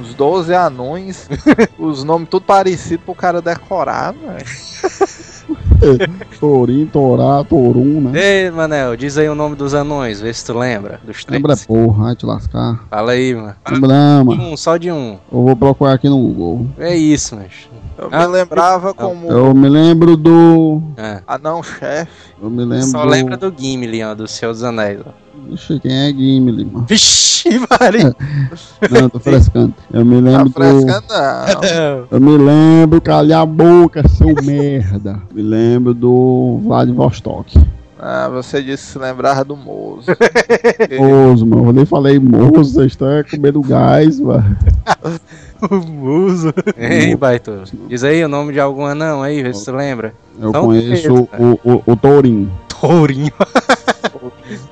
[0.00, 1.28] uns 12 anões,
[1.78, 4.38] os nomes tudo parecidos pro cara decorar, mano.
[6.40, 8.18] Torim, Torá, Torum, né?
[8.18, 11.00] Ei, Manel, diz aí o nome dos anões, vê se tu lembra.
[11.04, 11.40] Dos três.
[11.40, 12.84] Lembra, porra, vai te lascar.
[12.90, 13.54] Fala aí, mano.
[13.70, 14.42] Lembra, mano.
[14.42, 15.18] um, só de um.
[15.30, 16.66] Eu vou procurar aqui no Google.
[16.78, 17.68] É isso, mas.
[17.98, 20.82] Eu Ah, me lembrava como Eu me lembro do.
[20.96, 21.20] É.
[21.26, 22.10] anão-chefe.
[22.42, 23.08] Eu me lembro Só do.
[23.10, 25.00] lembra do Gimli, ó, do Senhor dos Anéis.
[25.06, 25.10] Ó.
[25.54, 26.86] Ixi, quem é Gimli, mano?
[26.88, 28.14] Vixe, Maria!
[28.90, 29.74] Não, tô frescando.
[29.92, 30.52] Eu me Tá lembro do.
[30.54, 32.06] fresca, não.
[32.10, 35.22] Eu me lembro, calha a boca, seu merda.
[35.32, 37.58] Me lembro do Vladivostok.
[37.98, 40.10] Ah, você disse que se lembrava do Mozo.
[40.98, 41.68] Moço, mano.
[41.68, 44.56] Eu nem falei vocês estão é comendo gás, mano.
[45.70, 46.52] O muso.
[46.76, 47.62] Ei, Baito.
[47.88, 50.12] Diz aí o nome de algum anão aí, vê se tu lembra.
[50.38, 52.52] Eu um conheço dedo, o, o, o Tourinho.
[52.78, 53.32] Tourinho.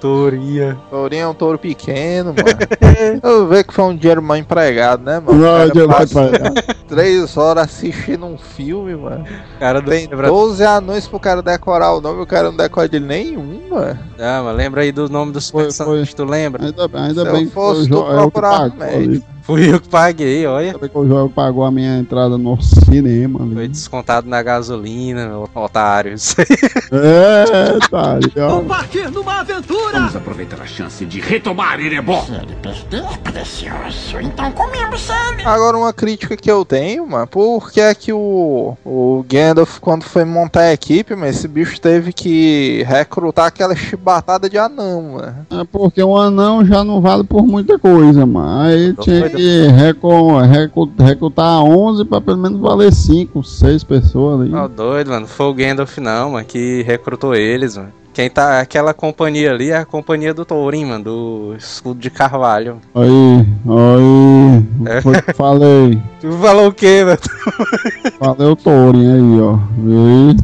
[0.00, 0.78] Tourinha.
[0.90, 3.20] Tourinho é um touro pequeno, mano.
[3.22, 5.38] Eu vejo que foi um dinheiro mal empregado, né, mano?
[5.38, 9.24] Não, vai passa pra- três horas assistindo um filme, mano.
[9.58, 10.28] Cara do Tem lembra...
[10.28, 13.98] 12 anões pro cara decorar o nome, o cara não decora de nenhum, mano.
[14.18, 16.64] Ah, mas lembra aí do nome dos Foi- personagens, tu lembra?
[16.64, 19.33] Ainda, ainda Se eu bem que fosse foi o tu que procurar um médico.
[19.44, 20.72] Fui eu que paguei, olha.
[20.72, 23.54] Sabe que o Joel pagou a minha entrada no cinema ali.
[23.54, 26.14] Foi descontado na gasolina, meu otário.
[26.14, 26.46] Isso aí.
[26.90, 28.48] É, tá ó.
[28.48, 29.98] Vou partir numa aventura!
[29.98, 32.24] Vamos aproveitar a chance de retomar Erebor.
[35.44, 40.04] Agora uma crítica que eu tenho, mano, por que é que o, o Gandalf, quando
[40.04, 45.46] foi montar a equipe, mas esse bicho teve que recrutar aquela chibatada de anão, mano.
[45.50, 48.62] É porque um anão já não vale por muita coisa, mano.
[48.62, 54.54] Aí Não tinha recu- recrutar 11 pra pelo menos valer 5, 6 pessoas ali.
[54.54, 55.26] Ó, doido, mano.
[55.26, 57.90] Foi o Gandalf, não, mano, que recrutou eles, mano.
[58.12, 58.60] Quem tá.
[58.60, 62.76] Aquela companhia ali é a companhia do Tourinho, mano, do escudo de carvalho.
[62.94, 64.64] Aí, aí.
[64.98, 65.00] É.
[65.02, 66.00] Foi que eu falei.
[66.20, 67.18] Tu falou o quê, mano?
[68.18, 69.58] Falei o Thorin aí, ó.
[69.84, 70.36] E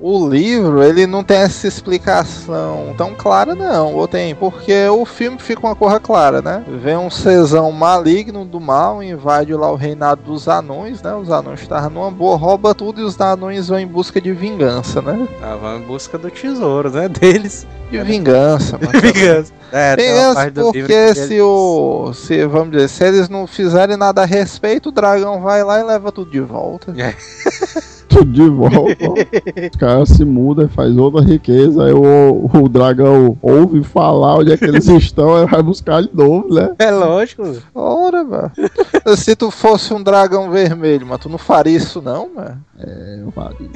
[0.00, 3.94] O livro, ele não tem essa explicação tão clara, não.
[3.94, 6.64] Ou tem, porque o filme fica uma coisa clara, né?
[6.82, 11.14] Vem um cesão maligno do mal, invade lá o reinado dos anões, né?
[11.14, 15.00] Os anões estavam numa boa, rouba tudo e os anões vão em busca de vingança,
[15.02, 15.26] né?
[15.42, 17.08] Ah, vamos em busca do tesouro, né?
[17.10, 17.66] Deles.
[17.90, 19.00] De vingança, mano.
[19.00, 19.52] Vingança.
[19.70, 22.12] É, Vingança porque que se eles- o.
[22.14, 25.84] Se, vamos dizer, se eles não fizerem nada a respeito, o dragão vai lá e
[25.84, 26.92] leva tudo de volta.
[28.16, 29.12] tudo de volta.
[29.72, 31.84] Os caras se mudam, faz outra riqueza.
[31.84, 36.10] Aí o, o dragão ouve falar onde é que eles estão, aí vai buscar de
[36.14, 36.74] novo, né?
[36.78, 37.42] É lógico.
[37.74, 38.52] Ora, mano.
[39.16, 42.64] Se tu fosse um dragão vermelho, mas tu não faria isso não, mano?
[42.78, 43.68] É, eu faria.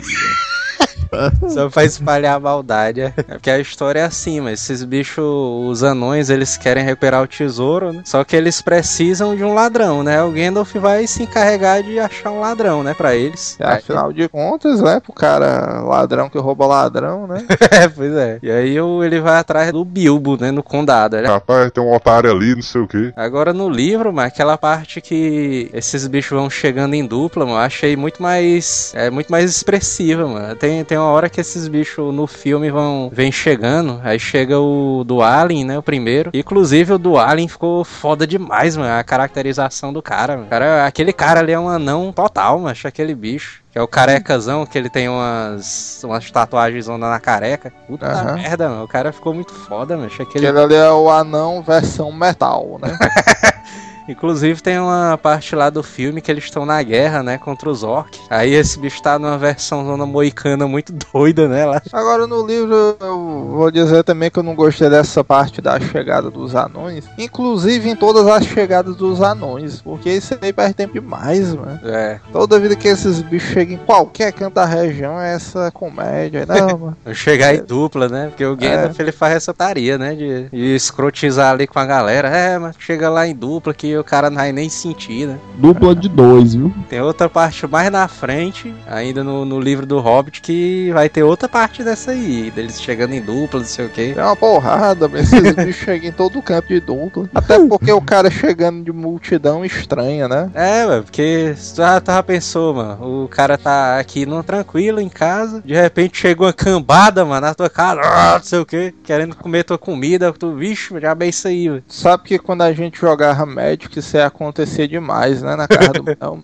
[1.49, 3.01] Só pra espalhar a maldade.
[3.03, 7.27] É porque a história é assim, mas esses bichos, os anões, eles querem recuperar o
[7.27, 8.03] tesouro, né?
[8.05, 10.23] Só que eles precisam de um ladrão, né?
[10.23, 12.94] O Gandalf vai se encarregar de achar um ladrão, né?
[12.94, 13.57] Pra eles.
[13.61, 15.01] É, Afinal de contas, né?
[15.01, 17.44] Pro cara ladrão que rouba ladrão, né?
[17.70, 18.38] É, pois é.
[18.42, 20.51] E aí ele vai atrás do Bilbo, né?
[20.51, 21.16] No condado.
[21.16, 23.12] Ele- Rapaz, tem um otário ali, não sei o que.
[23.16, 27.62] Agora no livro, mano, aquela parte que esses bichos vão chegando em dupla, mano, eu
[27.62, 28.92] achei muito mais.
[28.94, 30.57] É muito mais expressiva, mano.
[30.57, 35.02] Tem, tem uma hora que esses bichos no filme vão vem chegando, aí chega o
[35.04, 35.78] do Alien, né?
[35.78, 36.30] O primeiro.
[36.32, 38.92] Inclusive o do Alien ficou foda demais, mano.
[38.92, 40.48] A caracterização do cara, mano.
[40.48, 42.76] Cara, aquele cara ali é um anão total, mano.
[42.84, 43.60] Aquele bicho.
[43.72, 47.72] Que é o carecazão, que ele tem umas, umas tatuagens na careca.
[47.86, 48.34] Puta Aham.
[48.34, 48.84] merda, mano.
[48.84, 50.10] O cara ficou muito foda, mano.
[50.12, 52.98] Aquele Aquele ali é o anão versão metal, né?
[54.11, 57.83] Inclusive tem uma parte lá do filme que eles estão na guerra, né, contra os
[57.83, 58.20] orcs.
[58.29, 61.83] Aí esse bicho tá numa versão zona moicana muito doida, né, lá.
[61.92, 66.31] Agora no livro eu vou dizer também que eu não gostei dessa parte da chegada
[66.31, 67.05] dos anões.
[67.18, 69.81] Inclusive em todas as chegadas dos anões.
[69.81, 71.81] Porque isso aí perde tempo demais, mano.
[71.85, 76.44] É, Toda vida que esses bichos chegam em qualquer canto da região é essa comédia.
[76.46, 76.96] Não, mano.
[77.14, 81.53] chegar em dupla, né, porque o Gandalf ele faz essa taria, né, de, de escrotizar
[81.53, 82.29] ali com a galera.
[82.29, 85.38] É, mas chega lá em dupla que o cara não vai nem sentir, né.
[85.56, 86.72] Dupla de dois, viu?
[86.88, 91.22] Tem outra parte mais na frente, ainda no, no livro do Hobbit, que vai ter
[91.22, 94.14] outra parte dessa aí, deles chegando em dupla, não sei o que.
[94.16, 97.28] É uma porrada, mas esses bichos chegam em todo canto de dupla.
[97.34, 100.50] Até porque o cara chegando de multidão estranha, né?
[100.54, 105.00] É, mano, porque tu já, tu já pensou, mano, o cara tá aqui no tranquilo
[105.00, 108.66] em casa, de repente chega uma cambada, mano, na tua casa, ah, não sei o
[108.66, 111.82] que, querendo comer tua comida, tu, vixe, já bem isso aí, mano.
[111.88, 115.57] Sabe que quando a gente jogava Magic, isso ia acontecer demais, né?
[115.57, 116.43] Na casa do Mel.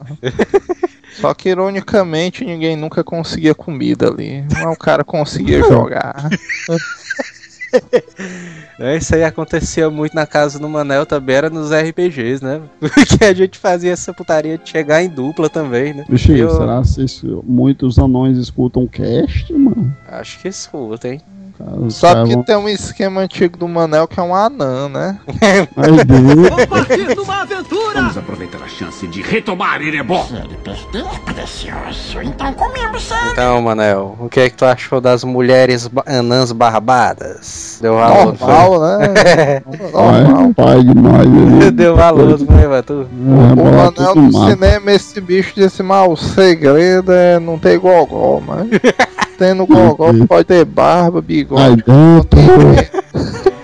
[1.20, 4.44] Só que ironicamente ninguém nunca conseguia comida ali.
[4.52, 6.28] Mas o cara conseguia jogar.
[8.78, 12.62] É, Isso aí acontecia muito na casa do Manel também, era nos RPGs, né?
[12.80, 16.04] Porque a gente fazia essa putaria de chegar em dupla também, né?
[16.08, 19.94] Bichinho, Eu- será que isso- muitos anões escutam cast, mano?
[20.08, 21.20] Acho que escuta, hein?
[21.58, 24.88] Cara, os Sabe que vão- tem um esquema antigo do Manel que é um anã,
[24.88, 25.18] né?
[25.76, 26.50] Ai, Deus.
[26.50, 27.94] Vou partir numa aventura!
[28.00, 30.26] Vamos aproveitar a chance de retomar Erebor.
[33.32, 37.78] Então, Manel, o que é que tu achou das mulheres ba- anãs barbadas?
[37.80, 38.36] Deu valor?
[38.38, 39.62] Normal, né?
[39.92, 40.54] Normal.
[40.54, 41.70] Pai, demais ali.
[41.72, 43.06] Deu valor, não foi, Batu?
[43.10, 48.40] É, O Manel do cinema, esse bicho disse, mas o segredo é não ter gogó,
[48.46, 48.68] mas
[49.36, 51.84] tendo gogó pode ter barba, Ai, bigode.
[51.86, 53.06] dentro.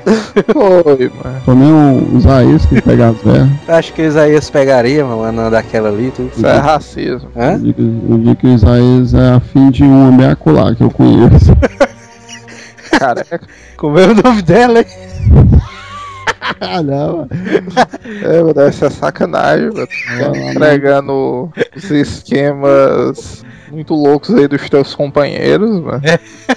[0.53, 1.11] Foi,
[1.47, 1.61] mano.
[1.61, 3.49] Nem o Isaías que pega as velhas.
[3.69, 6.31] Acho que o Isaías pegaria, mano, daquela ali, tudo.
[6.35, 7.31] Isso é racismo.
[7.37, 7.53] Hã?
[7.53, 11.53] Eu digo, eu digo que o Isaías é afim de uma meacular que eu conheço.
[12.99, 13.41] Careca.
[13.77, 14.87] Como é o nome dela, hein?
[16.61, 17.27] ah, não.
[18.23, 20.37] É, mano, deve ser sacanagem, mano.
[20.51, 26.03] Entregando Os esquemas muito loucos aí dos teus companheiros, mano.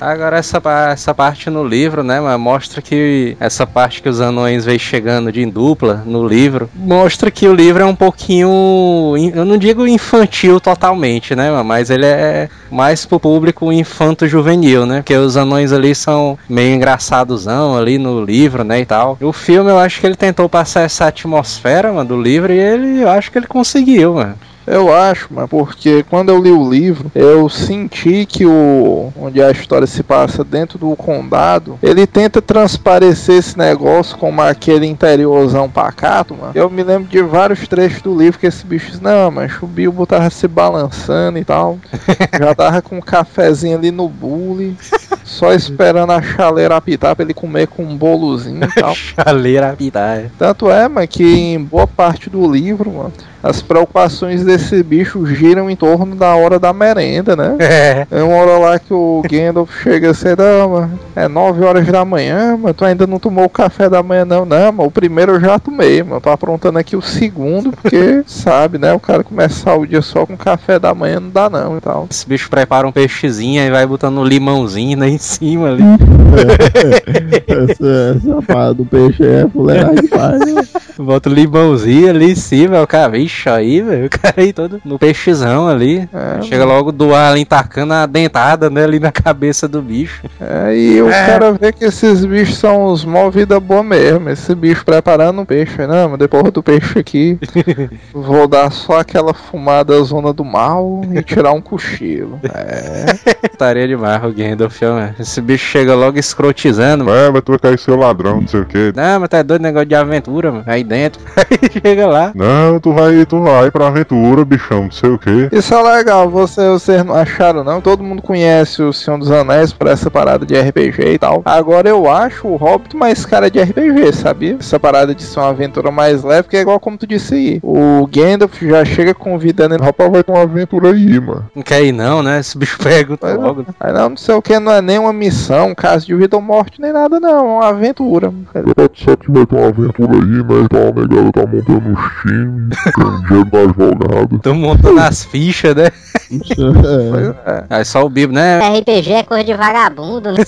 [0.01, 4.65] Agora essa, essa parte no livro, né, mano, mostra que essa parte que os anões
[4.65, 9.31] vêm chegando de em dupla no livro, mostra que o livro é um pouquinho, in-
[9.33, 14.97] eu não digo infantil totalmente, né, mano, mas ele é mais pro público infanto-juvenil, né,
[14.97, 19.17] porque os anões ali são meio engraçadosão ali no livro, né, e tal.
[19.21, 23.01] O filme eu acho que ele tentou passar essa atmosfera, mano, do livro e ele,
[23.03, 24.35] eu acho que ele conseguiu, mano.
[24.67, 29.51] Eu acho, mas porque quando eu li o livro, eu senti que o onde a
[29.51, 36.35] história se passa dentro do condado, ele tenta transparecer esse negócio como aquele interiorzão pacato,
[36.35, 36.51] mano.
[36.55, 40.05] Eu me lembro de vários trechos do livro que esse bicho, não, mas o Bilbo
[40.05, 41.77] tava se balançando e tal.
[42.37, 44.75] Já tava com um cafezinho ali no bule,
[45.23, 48.95] só esperando a chaleira apitar pra ele comer com um bolozinho e tal.
[48.95, 50.31] Chaleira pitaia.
[50.37, 53.13] Tanto é, mano, que em boa parte do livro, mano,
[53.45, 57.55] as preocupações desse bicho giram em torno da hora da merenda, né?
[57.59, 58.07] É.
[58.09, 62.03] É uma hora lá que o Gandalf chega assim, não, mano, é 9 horas da
[62.03, 65.33] manhã, mano, tu ainda não tomou o café da manhã, não, não, mano, o primeiro
[65.33, 69.75] eu já tomei, mano, tô aprontando aqui o segundo, porque, sabe, né, o cara começar
[69.75, 72.07] o dia só com café da manhã não dá não e tal.
[72.09, 75.83] Esse bicho prepara um peixezinho e vai botando um limãozinho lá em cima ali.
[77.47, 80.63] essa, essa parada do peixe é fuleiragem demais, né?
[80.97, 84.05] Bota o limãozinho ali em cima, o cara, vixe aí, velho.
[84.15, 86.07] O cara aí todo no peixezão ali.
[86.13, 90.23] É, Chega logo do ar ali tacando a dentada, né, ali na cabeça do bicho.
[90.39, 91.25] É, e o É.
[91.25, 94.29] cara vê que esses bichos são os mó vida boa mesmo.
[94.29, 97.37] Esse bicho preparando um peixe, não, mas depois do peixe aqui,
[98.13, 102.39] vou dar só aquela fumada zona do mal e tirar um cochilo.
[102.55, 103.05] É,
[103.51, 105.13] Estaria demais o Gandalf, mano.
[105.19, 107.09] Esse bicho chega logo escrotizando.
[107.09, 108.91] É, mas tu vai cair seu ladrão, não sei o que.
[108.95, 110.63] Não, mas tá doido negócio de aventura, mano.
[110.67, 111.21] Aí dentro.
[111.35, 112.31] Aí chega lá.
[112.35, 115.49] Não, tu vai, tu vai pra aventura, bichão, não sei o que.
[115.51, 117.79] isso é legal, você, vocês não acharam não?
[117.79, 121.41] Todo mundo conhece o Senhor dos Anéis por essa parada de RPG e tal.
[121.45, 124.57] Agora eu acho o Hobbit mais cara de RPG, sabia?
[124.59, 127.59] Essa parada de ser uma aventura mais leve, que é igual como tu disse aí.
[127.63, 131.45] O Gandalf já chega convidando ele Rapaz, vai ter uma aventura aí, mano.
[131.55, 132.39] Não quer ir não, né?
[132.39, 133.37] Esse bicho pergunta Pois é.
[133.37, 133.65] logo.
[133.79, 136.41] Aí não, não sei o que, não é nem uma missão, caso de vida ou
[136.41, 138.33] morte, nem nada não, é uma aventura.
[138.75, 140.61] Pode ser que vai ter uma aventura aí, né?
[140.63, 142.77] Então a negada tá montando os times,
[143.21, 144.39] dinheiro da advogada.
[144.41, 145.85] Tão montando as fichas, né?
[145.85, 147.45] É.
[147.45, 147.63] É.
[147.69, 148.59] Aí só o Bibo, né?
[148.59, 150.43] RPG é coisa de vagabundo, né?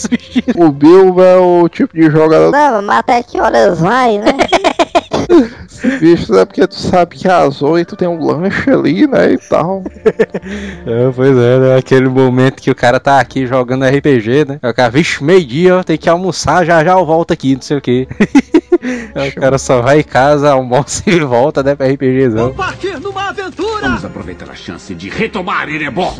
[0.56, 4.32] O Bilbo é o tipo de jogador Não, mas até que horas vai, né?
[6.00, 9.84] bicho, é porque tu sabe que às oito tem um lanche ali, né, e tal.
[10.86, 11.78] É, pois é, né?
[11.78, 14.60] Aquele momento que o cara tá aqui jogando RPG, né?
[14.62, 17.78] Aí O cara, vixe, meio-dia, tem que almoçar, já já eu volto aqui, não sei
[17.78, 18.08] o que.
[19.38, 22.54] o cara só vai em casa, almoça e volta, né, pra RPGzão.
[22.54, 23.82] Vamos partir numa aventura!
[23.82, 26.13] Vamos aproveitar a chance de retomar Erebor.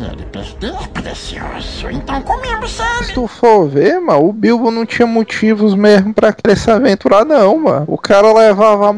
[3.02, 7.24] Se tu for ver, mano, o Bilbo não tinha motivos mesmo pra querer se aventurar,
[7.24, 7.84] não, mano.
[7.86, 8.92] O cara levava a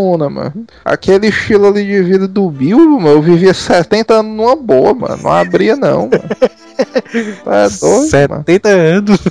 [0.00, 0.66] vidona, mano.
[0.84, 5.22] Aquele estilo ali de vida do Bilbo, mano, eu vivia 70 anos numa boa, mano.
[5.22, 6.22] Não abria, não, mano.
[7.44, 8.44] Tá doido, mano.
[8.44, 9.20] 70 anos.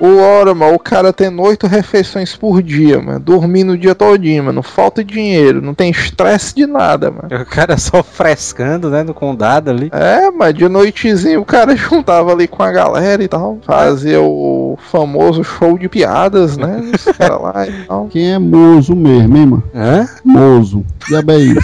[0.00, 3.18] O hora, mano, o cara tendo oito refeições por dia, mano.
[3.20, 4.56] Dormindo o dia todinho, mano.
[4.56, 7.28] Não falta dinheiro, não tem estresse de nada, mano.
[7.42, 9.88] O cara só frescando, né, no condado ali.
[9.92, 13.58] É, mas de noitezinho o cara juntava ali com a galera e tal.
[13.64, 16.90] Fazia o famoso show de piadas, né?
[16.94, 18.06] Os caras lá e tal.
[18.08, 19.64] Quem é Mozo mesmo, hein, mano?
[19.74, 20.08] Hã?
[20.24, 20.84] Mozo.
[21.08, 21.54] Já bem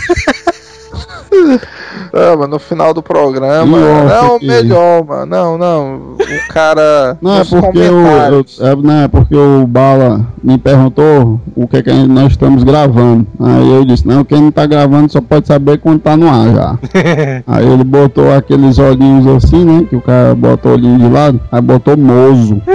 [1.95, 2.11] isso.
[2.13, 3.79] Ah, mas no final do programa.
[3.79, 5.27] Nossa, não, que- melhor, mano.
[5.27, 5.95] Não, não.
[6.15, 7.17] O cara.
[7.21, 8.61] Não, é porque, o, eu, comentários.
[8.61, 13.27] é, não, é porque o Bala me perguntou o que, é que nós estamos gravando.
[13.41, 16.53] Aí eu disse, não, quem não tá gravando só pode saber quando tá no ar
[16.55, 16.79] já.
[17.47, 19.87] aí ele botou aqueles olhinhos assim, né?
[19.89, 22.61] Que o cara bota o olhinho de lado, aí botou Mozo.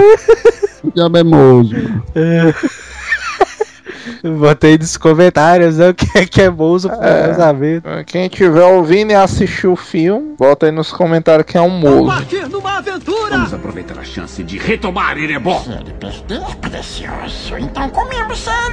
[0.82, 1.76] O diabo é Mozo.
[4.22, 7.34] Botei nos comentários, né, o que é que é bolso pra É.
[7.34, 7.82] saber.
[8.06, 12.00] Quem tiver ouvindo e assistiu o filme, bota aí nos comentários que é um Vamos
[12.06, 12.18] moço.
[12.18, 13.30] partir numa aventura!
[13.30, 15.62] Vamos aproveitar a chance de retomar Erebor.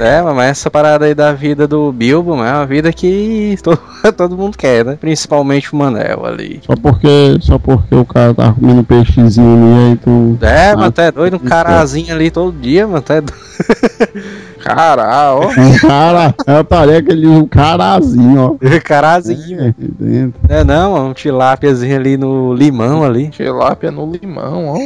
[0.00, 3.80] É, mas essa parada aí da vida do Bilbo, mano, é uma vida que todo,
[4.16, 4.96] todo mundo quer, né?
[5.00, 6.60] Principalmente o Manel ali.
[6.66, 10.38] Só porque, só porque o cara tá comendo peixezinho ali aí tu.
[10.44, 13.38] É, Ah, mano, tu é doido, um carazinho ali todo dia, mano, tu é doido.
[14.62, 15.48] Caralho, ó.
[15.80, 18.68] Cara, eu parei aquele um carazinho, ó.
[18.84, 20.40] Carazinho, É, dentro.
[20.48, 23.28] É não, um tilápiazinho ali no limão ali.
[23.28, 24.78] Tilápia no limão, ó.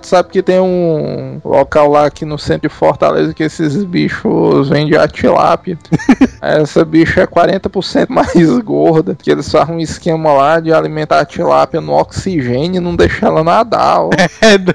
[0.00, 4.68] Tu sabe que tem um local lá aqui no centro de Fortaleza que esses bichos
[4.68, 5.78] vendem a tilápia.
[6.40, 9.16] Essa bicha é 40% mais gorda.
[9.20, 13.28] Que eles fazem um esquema lá de alimentar a tilápia no oxigênio e não deixar
[13.28, 14.02] ela nadar.
[14.02, 14.10] Ó.
[14.40, 14.74] É, não.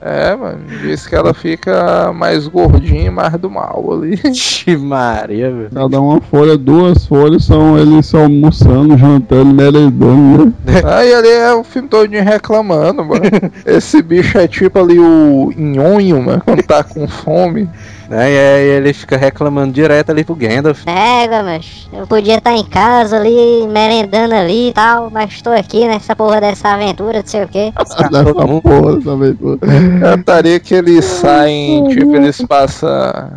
[0.00, 0.60] É, mano.
[0.80, 4.18] Diz que ela fica mais gordinha e mais do mal ali.
[4.24, 5.70] Ixi, Maria, velho.
[5.72, 10.82] Cada uma folha, duas folhas são eles só almoçando, jantando, merendando, né?
[10.84, 13.22] Aí ali é o filme todinho reclamando, mano.
[13.64, 17.68] Esse bicho é tipo ali o nhonho, mano, quando tá com fome.
[18.08, 20.84] Né, E aí ele fica reclamando direto ali pro Gandalf.
[20.86, 25.86] Égua, mas eu podia estar em casa ali, merendando ali e tal, mas tô aqui
[25.88, 27.72] nessa porra dessa aventura, não sei o quê.
[28.10, 29.58] Dessa porra, essa aventura.
[30.00, 32.88] Cantaria que eles saem, tipo, eles passam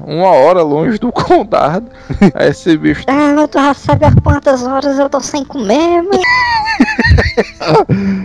[0.05, 1.87] uma hora longe do condado.
[2.35, 6.03] Aí esse bicho Ah, mas tu já sabe há quantas horas eu tô sem comer,
[6.03, 6.21] mano.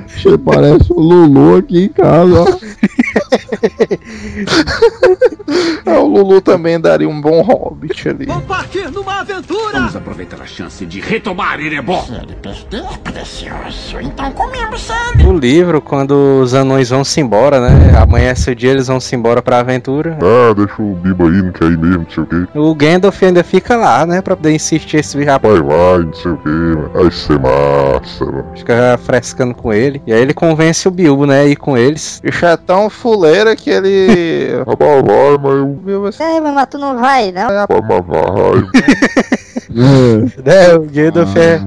[0.08, 2.46] Che, Parece o Lulu aqui em casa, ó.
[5.86, 8.26] Ah, o Lulu também daria um bom hobbit ali.
[8.26, 9.72] Vou partir numa aventura!
[9.72, 12.04] Vamos aproveitar a chance de retomar Erebor.
[15.26, 17.98] O livro, quando os anões vão se embora, né?
[17.98, 20.18] Amanhece o dia, eles vão se embora pra aventura.
[20.20, 22.58] Ah, deixa o Biba aí, não quer ir mesmo, não sei o quê.
[22.58, 24.20] O Gandalf ainda fica lá, né?
[24.22, 25.58] Pra poder insistir esse rapaz.
[25.60, 26.90] Vai, vai, não sei o quê, mano.
[26.92, 28.46] Vai ser massa, mano.
[28.56, 30.02] Fica frescando com ele.
[30.06, 31.40] E aí ele convence o Bilbo, né?
[31.40, 32.18] a Ir com eles.
[32.18, 34.48] O bicho é tão fuleira que ele.
[34.64, 35.80] Vai, vai, mas eu...
[35.84, 37.46] Viu assim, É, mas tu não vai, não.
[37.46, 39.34] Vai, mas vai.
[40.46, 40.70] É.
[40.70, 41.60] É, o Gandalf é.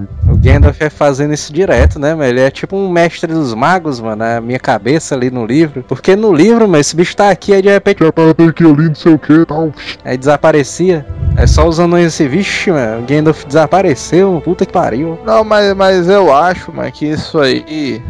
[0.47, 3.99] O Gandalf é fazendo isso direto, né, mas ele é tipo um mestre dos magos,
[3.99, 5.83] mano, na minha cabeça ali no livro.
[5.85, 8.87] Porque no livro, mas esse bicho tá aqui, aí de repente Já ter que ali,
[8.87, 9.73] não sei o que tal.
[10.05, 11.05] aí desaparecia.
[11.35, 15.19] É só os anões assim, vixe, mano, o Gandalf desapareceu, puta que pariu.
[15.25, 18.01] Não, mas, mas eu acho, mano, que isso aí.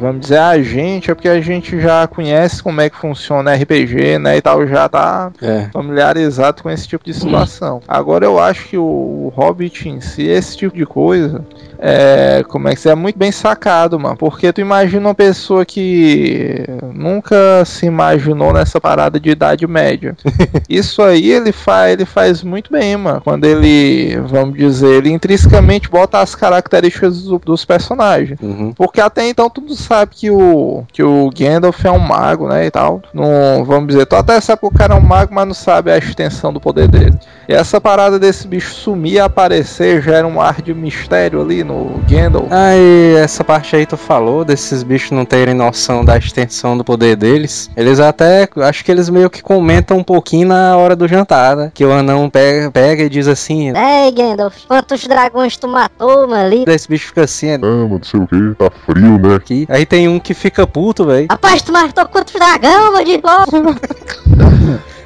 [0.00, 4.18] Vamos dizer, a gente, é porque a gente já conhece como é que funciona RPG,
[4.18, 4.36] né?
[4.36, 5.68] E tal, já tá É.
[5.72, 7.80] familiarizado com esse tipo de situação.
[7.86, 11.44] Agora eu acho que o, Hobbit em si, esse tipo de coisa,
[11.78, 14.16] é, como é que é muito bem sacado, mano.
[14.16, 20.16] Porque tu imagina uma pessoa que nunca se imaginou nessa parada de idade média.
[20.68, 23.20] Isso aí ele faz, ele faz muito bem, mano.
[23.22, 28.38] Quando ele, vamos dizer, ele intrinsecamente bota as características do- dos personagens.
[28.40, 28.72] Uhum.
[28.72, 32.66] Porque até então tu não sabe que o, que o Gandalf é um mago, né,
[32.66, 33.00] e tal.
[33.12, 35.90] Não, vamos dizer, tu até sabe que o cara é um mago, mas não sabe
[35.90, 37.18] a extensão do poder dele.
[37.48, 42.00] E essa parada desse bicho sumir e aparecer gera um ar de mistério ali no
[42.08, 42.50] Gandalf.
[42.50, 47.16] Aí, essa parte aí tu falou, desses bichos não terem noção da extensão do poder
[47.16, 47.70] deles.
[47.76, 51.70] Eles até, acho que eles meio que comentam um pouquinho na hora do jantar, né?
[51.74, 56.34] Que o anão pega, pega e diz assim, É, Gandalf, quantos dragões tu matou, mano,
[56.46, 56.64] ali?
[56.66, 58.54] esse bicho fica assim, Ah, mano, não sei o que.
[58.56, 59.34] Tá frio, né?
[59.34, 59.66] aqui.
[59.74, 61.26] Aí tem um que fica puto, velho.
[61.28, 63.10] Rapaz, tu matou quantos dragão, mano?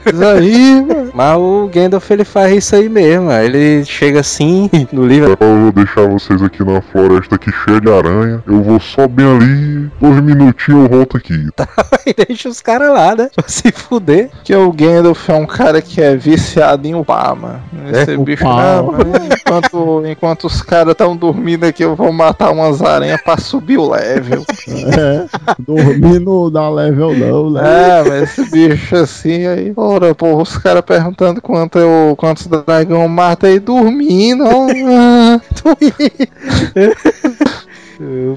[0.05, 1.08] Isso aí, mano.
[1.19, 3.33] Mas o Gandalf ele faz isso aí mesmo.
[3.33, 5.33] Ele chega assim no livro.
[5.33, 8.41] Agora eu vou deixar vocês aqui na floresta aqui cheia de aranha.
[8.47, 11.35] Eu vou só bem ali, dois minutinhos eu volto aqui.
[12.07, 13.31] e deixa os caras lá, né?
[13.35, 14.31] Pra se fuder.
[14.45, 17.61] Que o Gandalf é um cara que é viciado em upar, mano.
[17.93, 18.77] Esse É, bicho, upar.
[18.77, 19.05] não, mano,
[19.41, 23.91] enquanto, enquanto os caras estão dormindo aqui, eu vou matar umas aranhas pra subir o
[23.91, 24.45] level.
[24.69, 25.27] É,
[25.59, 27.63] dormir não dá level não, né?
[27.65, 30.83] É, mas esse bicho assim, aí, ora, pô, os caras
[31.13, 34.69] perguntando quanto eu, quantos dragão eu mato aí dormindo, ó.
[34.91, 35.41] Ah,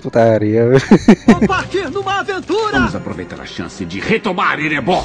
[0.02, 0.70] Putaria.
[1.28, 2.72] Vou partir numa aventura!
[2.72, 5.04] Vamos aproveitar a chance de retomar Erebor.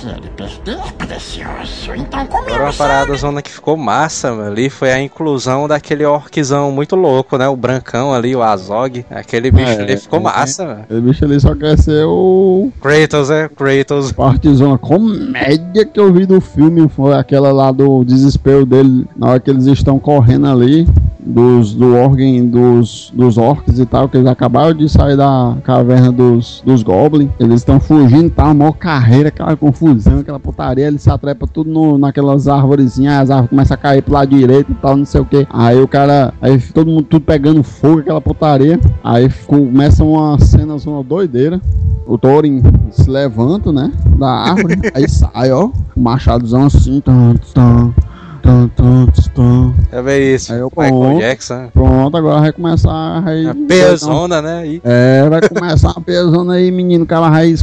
[2.13, 7.37] Agora uma parada zona que ficou massa ali foi a inclusão daquele orczão muito louco,
[7.37, 7.47] né?
[7.47, 9.05] O brancão ali, o Azog.
[9.11, 10.85] Aquele bicho É, ali ficou é, massa, mano.
[10.89, 13.49] Esse bicho ali só quer ser o Kratos, é?
[13.49, 14.13] Kratos.
[14.13, 16.89] partezona comédia que eu vi do filme.
[16.89, 20.87] Foi aquela lá do desespero dele na hora que eles estão correndo ali.
[21.27, 26.13] Dos, do órgão dos, dos orcs e tal, que eles acabaram de sair da caverna
[26.13, 27.29] dos, dos goblins.
[27.41, 28.55] Eles estão fugindo, tá?
[28.55, 30.87] Mó carreira, aquela confusão, aquela putaria.
[30.87, 34.71] Eles se atrepam tudo no, naquelas árvorezinhas, as árvores começam a cair pro lado direito
[34.71, 35.47] e tal, não sei o que.
[35.51, 38.79] Aí o cara, aí todo mundo tudo pegando fogo, aquela putaria.
[39.03, 41.61] Aí começa uma cena, uma doideira.
[42.07, 42.63] O Thorin
[42.93, 43.93] se levanta, né?
[44.17, 44.81] Da árvore.
[44.95, 45.71] aí sai, ó.
[45.95, 47.01] O machadozão assim.
[47.01, 47.93] Tan, tan,
[48.47, 49.75] tum, tum, tum.
[49.91, 50.53] É bem isso.
[50.53, 51.21] Aí eu Michael pronto.
[51.21, 51.69] Jackson.
[51.73, 53.49] Pronto, agora vai começar aí.
[53.49, 54.59] A pesona, né?
[54.61, 54.81] aí.
[54.85, 57.05] É, vai começar uma pesona aí, menino.
[57.05, 57.55] O cara vai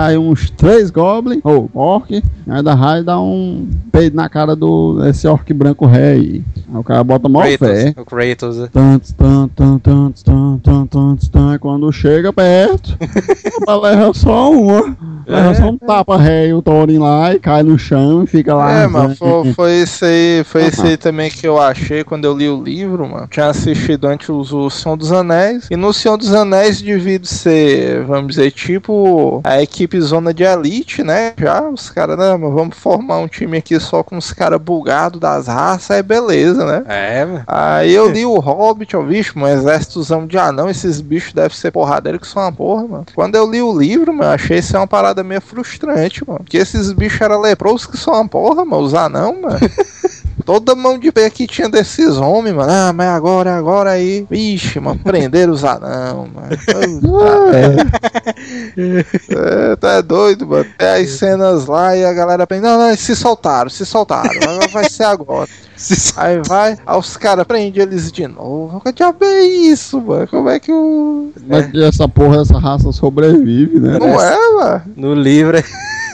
[0.00, 5.06] aí uns três goblins, ou orc, aí da vai dar um peido na cara do
[5.06, 6.44] esse orc branco ré aí.
[6.72, 7.94] Aí o cara bota mó fé.
[7.98, 8.58] O Kratos.
[8.58, 8.68] né?
[8.72, 11.58] Tantos, tantos, tantos, tantos, tantos.
[11.60, 12.96] Quando chega perto,
[13.68, 14.96] ela leva só uma.
[15.26, 18.54] Leva só um tapa ré e o Thorin lá e cai no chão e fica
[18.54, 18.72] lá.
[18.72, 22.36] É, mano, foi, foi esse aí, foi esse aí também que eu achei quando eu
[22.36, 23.26] li o livro, mano.
[23.28, 25.66] Tinha assistido antes o Senhor dos Anéis.
[25.70, 31.02] E no Senhor dos Anéis devido ser, vamos dizer, tipo a equipe zona de elite,
[31.02, 31.32] né?
[31.38, 35.46] Já os caras, né, vamos formar um time aqui só com os caras bugados das
[35.46, 36.84] raças, aí beleza, né?
[36.88, 37.44] É, mano.
[37.46, 41.70] Aí eu li o Hobbit, ó, bicho, um exércitozão de anão, esses bichos devem ser
[41.70, 43.06] porradeiro que são uma porra, mano.
[43.14, 46.40] Quando eu li o livro, mano, achei isso uma parada meio frustrante, mano.
[46.40, 49.58] Porque esses bichos eram leprosos que são uma porra, mano, os anão, mano.
[50.52, 52.70] Toda mão de pé que tinha desses homens, mano.
[52.70, 54.26] Ah, mas agora, agora aí.
[54.28, 56.48] Vixe, mano, prenderam os anão, mano.
[59.30, 60.66] é, tá doido, mano.
[60.76, 64.28] Tem as cenas lá e a galera pensa, não, não, se soltaram, se soltaram.
[64.42, 65.48] Agora vai ser agora.
[66.16, 68.80] Aí vai, aí os caras prendem eles de novo.
[68.82, 70.28] Que diabo é isso, mano?
[70.28, 71.32] Como é que o.
[71.34, 73.98] Como é que essa porra, essa raça sobrevive, né?
[73.98, 74.82] Não é, mano?
[74.94, 75.62] No livro é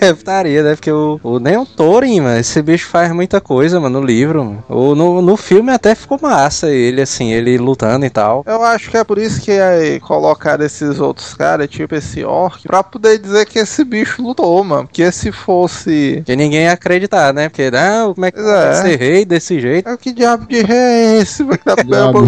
[0.17, 0.75] putaria, né?
[0.75, 4.45] Porque o, o nem o Thorin, mano, esse bicho faz muita coisa, mano, no livro.
[4.45, 4.65] Mano.
[4.69, 8.43] O, no, no filme até ficou massa ele, assim, ele lutando e tal.
[8.47, 12.63] Eu acho que é por isso que aí colocaram esses outros caras, tipo esse orc,
[12.67, 14.87] pra poder dizer que esse bicho lutou, mano.
[14.87, 16.23] Porque se fosse.
[16.25, 17.49] Que ninguém ia acreditar, né?
[17.49, 18.75] Porque, não, como é que é.
[18.75, 19.89] ser rei desse jeito?
[19.89, 21.43] Ah, Que diabo de rei é esse?
[21.45, 21.59] mano?
[21.65, 22.21] Da diabo.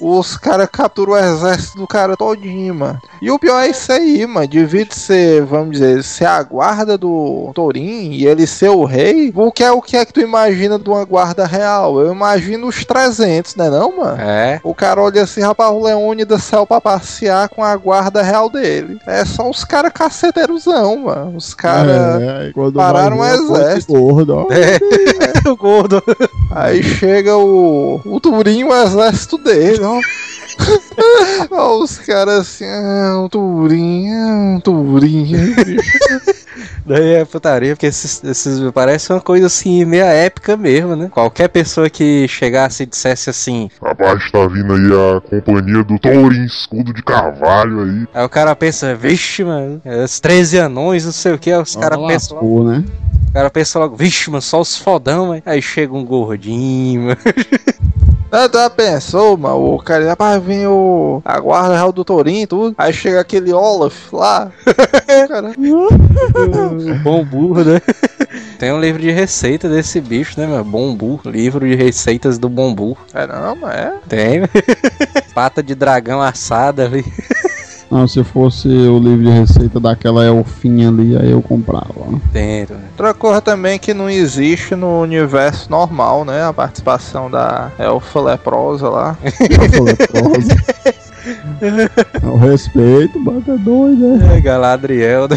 [0.00, 3.00] Os caras capturam o exército do cara todinho, mano.
[3.20, 4.46] E o pior é isso aí, mano.
[4.48, 9.32] Devia ser, vamos dizer, ser a guarda do Torin e ele ser o rei.
[9.34, 12.00] O que é o que é que tu imagina de uma guarda real?
[12.00, 14.20] Eu imagino os 300, né não, mano?
[14.20, 14.60] É.
[14.62, 18.98] O cara olha assim, rapaz, o Leônidas saiu pra passear com a guarda real dele.
[19.06, 21.36] É só os caras caceteirozão, mano.
[21.36, 22.22] Os caras.
[22.22, 23.92] É, quando pararam um é exército.
[23.92, 24.46] Gordo, ó.
[25.50, 26.02] o gordo.
[26.50, 28.00] Aí chega o.
[28.04, 30.00] O Turinho, o exército dele, ó.
[31.50, 35.54] Ó, os caras assim, ah, o Turinho, ah, o Turinho.
[36.84, 41.08] Daí é putaria, porque esses, esses parece uma coisa assim, meio épica mesmo, né?
[41.10, 46.44] Qualquer pessoa que chegasse e dissesse assim, Abaixo tá vindo aí a companhia do Thorin
[46.44, 48.08] Escudo de Carvalho aí.
[48.12, 51.98] aí o cara pensa, vixe, mano, os 13 anões, não sei o que, os caras
[51.98, 52.84] pensam logo, né?
[53.28, 55.42] o cara pensa logo, vixe, mano, só os fodão, mano.
[55.46, 57.18] Aí chega um gordinho, mano.
[58.32, 59.74] Já pensou, mano?
[59.74, 61.20] O cara, rapaz, vem o.
[61.24, 62.74] A guarda real do Torinho e tudo.
[62.78, 64.52] Aí chega aquele Olaf lá.
[64.66, 65.52] O cara,
[67.02, 67.80] Bom burro, né?
[68.58, 70.62] Tem um livro de receita desse bicho, né, meu?
[70.62, 72.96] Bombu, livro de receitas do bombu.
[73.14, 73.94] é não, mas é.
[74.08, 74.42] Tem,
[75.34, 77.04] pata de dragão assada ali.
[77.90, 81.88] Não, se fosse o livro de receita daquela elfinha ali, aí eu comprava.
[82.32, 86.44] Tem, Outra coisa também que não existe no universo normal, né?
[86.44, 89.16] A participação da elfa leprosa lá.
[89.24, 91.00] Essa leprosa.
[92.22, 94.38] O respeito, bata doido, né?
[94.38, 95.28] É, Galadriel.
[95.28, 95.36] né?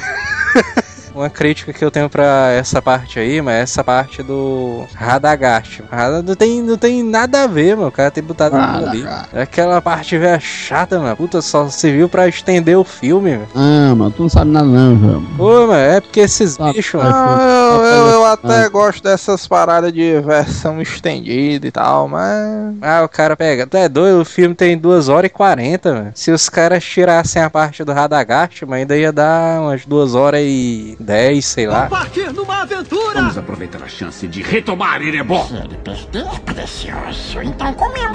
[1.15, 5.83] Uma crítica que eu tenho pra essa parte aí, mas essa parte do Radagast.
[5.91, 7.89] Rada- Não tem, não tem nada a ver, mano.
[7.89, 9.05] O cara tem botado aquilo ali.
[9.31, 11.15] É aquela parte velho chata, mano.
[11.15, 13.47] Puta, só serviu pra estender o filme, velho.
[13.55, 15.27] Ah, mano, tu não sabe nada não, velho.
[15.37, 17.07] Pô, mano, é porque esses Tá, bichos, tá.
[17.09, 17.15] mano.
[17.15, 22.75] Ah, eu, eu, eu até gosto dessas paradas de versão estendida e tal, mas.
[22.81, 23.67] Ah, o cara pega.
[23.67, 26.11] Tu é doido, o filme tem 2 horas e 40, mano.
[26.15, 30.41] Se os caras tirassem a parte do Radagast, mas ainda ia dar umas 2 horas
[30.43, 31.87] e 10, sei lá.
[31.87, 33.13] Partir numa aventura!
[33.21, 35.45] Vamos aproveitar a chance de retomar Erebor.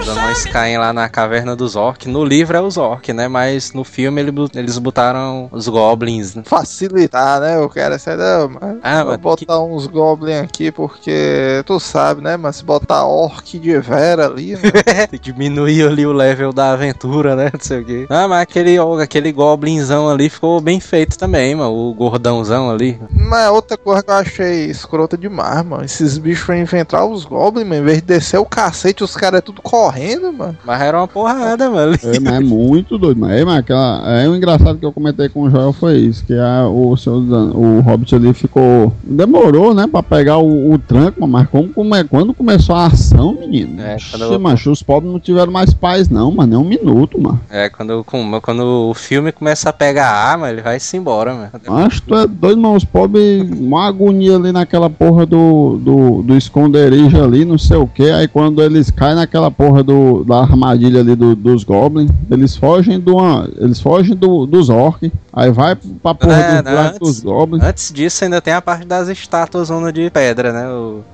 [0.00, 2.06] Os anões caem lá na caverna dos orcs.
[2.06, 3.28] No livro é os orcs, né?
[3.28, 6.34] Mas no filme ele eles botaram os goblins.
[6.34, 6.42] né?
[6.44, 7.56] Facilitar, né?
[7.56, 12.36] Eu quero essa não, mas Ah, vou botar uns goblins aqui porque tu sabe, né?
[12.36, 15.08] Mas se botar orc de vera ali, né?
[15.20, 17.50] Diminuir ali o level da aventura, né?
[17.52, 18.06] Não sei o quê.
[18.08, 21.72] Ah, mas aquele, aquele goblinzão ali ficou bem feito também, mano.
[21.74, 22.77] O gordãozão ali.
[23.10, 25.84] Mas outra coisa que eu achei escrota demais, mano.
[25.84, 27.80] Esses bichos vão inventar os goblins, mano.
[27.80, 30.56] Em vez de descer o cacete, os caras é tudo correndo, mano.
[30.64, 31.94] Mas era uma porrada, mano.
[32.02, 33.20] É, mas é muito doido.
[33.20, 36.24] Mas, é, mas aquela, é o engraçado que eu comentei com o Joel foi isso,
[36.24, 38.92] que a, o, senhor, Dan- o Hobbit ali ficou.
[39.02, 43.80] Demorou, né, pra pegar o, o tranco, mas como, come- quando começou a ação, menino.
[43.82, 46.48] É, Ixi, quando eu- macho, os pobres não tiveram mais paz, não, mano.
[46.48, 47.40] Nem um minuto, mano.
[47.50, 51.50] É, quando, com- quando o filme começa a pegar arma, ele vai se embora, mano.
[51.84, 56.22] Acho que tu é doido, mano, os pobres, uma agonia ali naquela porra do, do,
[56.22, 58.10] do esconderijo ali, não sei o que.
[58.10, 62.98] Aí quando eles caem naquela porra do, da armadilha ali do- dos goblins, eles fogem
[62.98, 63.16] do,
[63.58, 65.10] eles fogem do, dos orcs.
[65.32, 67.62] Aí vai pra porra É, dos, buraco antes- dos goblins.
[67.62, 70.66] Antes disso, ainda tem a parte das estátuas de pedra, né?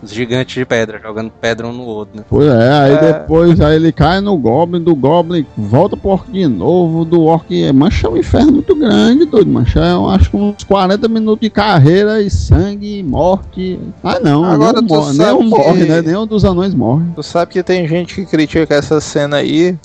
[0.03, 2.25] Os gigantes de pedra, jogando pedra um no outro, né?
[2.31, 3.13] Pois é, aí É.
[3.13, 7.51] depois aí ele cai no Goblin, do Goblin volta pro Orc de novo, do Orc.
[7.75, 9.51] Mancha é um inferno muito grande, doido.
[9.51, 13.78] Mancha é, eu acho que uns 40 minutos de carreira e sangue, morte.
[14.03, 16.01] Ah, não, Agora nem, um nem um morre, que- né?
[16.01, 17.05] Nem um dos anões morre.
[17.14, 19.76] Tu sabe que tem gente que critica essa cena aí,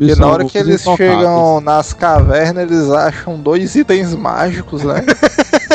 [0.00, 1.18] e na hora que eles intocáveis.
[1.20, 5.04] chegam nas cavernas, eles acham dois itens mágicos, né?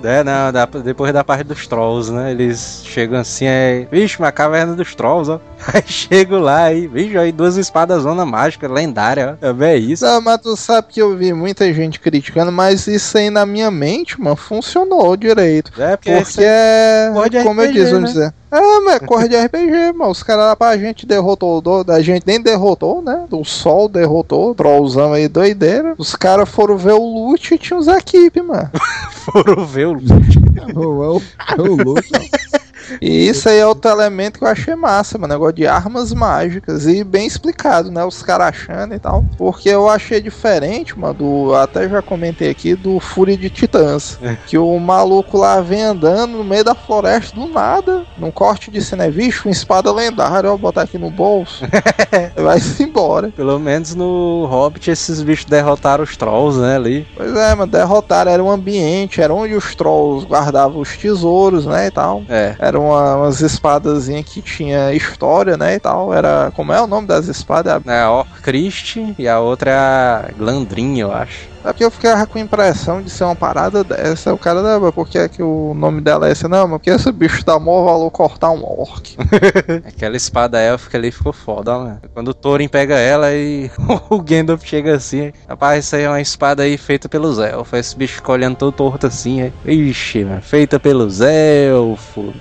[0.00, 2.30] É, não, da- depois da parte dos trolls, né?
[2.30, 3.86] Eles chegam assim, é.
[3.90, 5.40] Vixe, uma caverna dos trolls, ó.
[5.74, 9.46] Aí chego lá e, vixe, aí duas espadas zona mágica, lendária, ó.
[9.46, 10.04] É bem isso.
[10.04, 13.72] Não, mas tu sabe que eu vi muita gente criticando, mas isso aí na minha
[13.72, 14.77] mente, mano, funcionou
[15.16, 15.72] direito.
[15.80, 17.10] É, porque, Porque é.
[17.42, 18.20] Como eu RPG, disse, vamos né?
[18.20, 18.34] dizer.
[18.50, 20.10] É, mas é corre de RPG, mano.
[20.10, 23.26] Os caras lá pra gente derrotou, do- da gente nem derrotou, né?
[23.30, 25.94] O sol derrotou, trollzão aí doideira.
[25.98, 28.70] Os caras foram ver o loot e tinha os equipes, mano.
[29.12, 32.57] foram ver o É o- o- o ó.
[33.00, 35.34] E isso aí é outro elemento que eu achei massa, mano.
[35.34, 36.86] Negócio de armas mágicas.
[36.86, 38.04] E bem explicado, né?
[38.04, 39.24] Os caras achando e tal.
[39.36, 41.14] Porque eu achei diferente, mano.
[41.14, 44.18] Do, até já comentei aqui do Fúria de Titãs.
[44.46, 48.04] Que o maluco lá vem andando no meio da floresta do nada.
[48.16, 50.52] Num corte de cena, é bicho, uma espada lendária.
[50.52, 51.64] Ó, botar aqui no bolso.
[52.36, 53.30] Vai-se embora.
[53.30, 56.76] Pelo menos no Hobbit esses bichos derrotaram os trolls, né?
[56.76, 57.06] Ali.
[57.16, 57.70] Pois é, mano.
[57.70, 58.30] Derrotaram.
[58.30, 59.20] Era um ambiente.
[59.20, 61.86] Era onde os trolls guardavam os tesouros, né?
[61.86, 62.22] E tal.
[62.28, 62.56] É.
[62.78, 66.14] Eram uma, umas espadazinhas que tinha história, né, e tal.
[66.14, 67.82] Era, como é o nome das espadas?
[67.84, 71.48] É a Orcrist e a outra é a Glandrin, eu acho.
[71.64, 74.32] É porque eu ficava com a impressão de ser uma parada dessa.
[74.32, 76.46] O cara, não, mas por que, é que o nome dela é esse?
[76.46, 79.16] Não, mas porque esse bicho dá maior valor cortar um orc.
[79.86, 82.00] Aquela espada élfica ali ficou foda, ó, mano.
[82.14, 83.70] Quando o Thorin pega ela e
[84.08, 87.78] o Gandalf chega assim, rapaz, isso aí é uma espada aí feita pelos elfos.
[87.78, 89.52] Esse bicho fica olhando todo torto assim, é.
[89.64, 92.34] Ixi, mano, feita pelos elfos.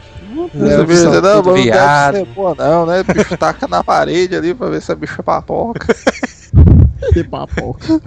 [0.53, 2.15] Esse elfos bicho, não, não deve viado.
[2.17, 3.01] ser boa não, né?
[3.01, 5.87] O bicho taca na parede ali pra ver se a bicha é papoca.
[7.13, 8.01] Que papoca.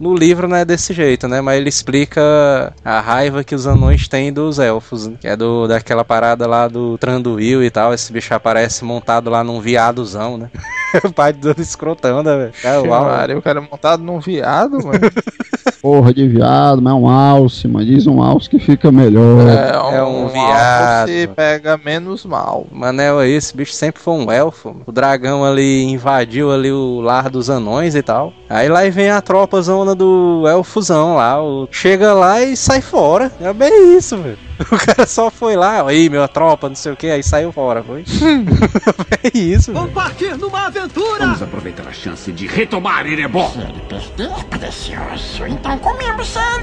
[0.00, 1.40] No livro não é desse jeito, né?
[1.40, 5.16] Mas ele explica a raiva que os anões têm dos elfos, né?
[5.20, 7.92] Que é do, daquela parada lá do Tranduil e tal.
[7.94, 10.50] Esse bicho aparece montado lá num viadozão, né?
[11.04, 12.52] o pai do escrotão, né, velho?
[12.64, 12.88] É.
[12.88, 15.00] Maria, o cara é montado num viado, mano.
[15.80, 17.84] Porra de viado, mas é um alce, mano.
[17.84, 19.46] Diz um alce que fica melhor.
[19.46, 21.08] É um alvo viado.
[21.08, 22.66] que pega menos mal.
[22.72, 24.74] Manel aí, esse bicho sempre foi um elfo.
[24.86, 28.32] O dragão ali invadiu ali o lar dos anões e tal.
[28.48, 31.36] Aí lá vem a tropa zona do elfozão lá.
[31.70, 33.32] Chega lá e sai fora.
[33.40, 34.38] É bem isso, velho.
[34.70, 37.82] O cara só foi lá, aí, meu tropa, não sei o que, aí saiu fora,
[37.82, 38.04] foi?
[39.22, 39.72] é isso.
[39.72, 41.26] Vamos partir numa aventura!
[41.26, 43.52] Vamos aproveitar a chance de retomar Erebor.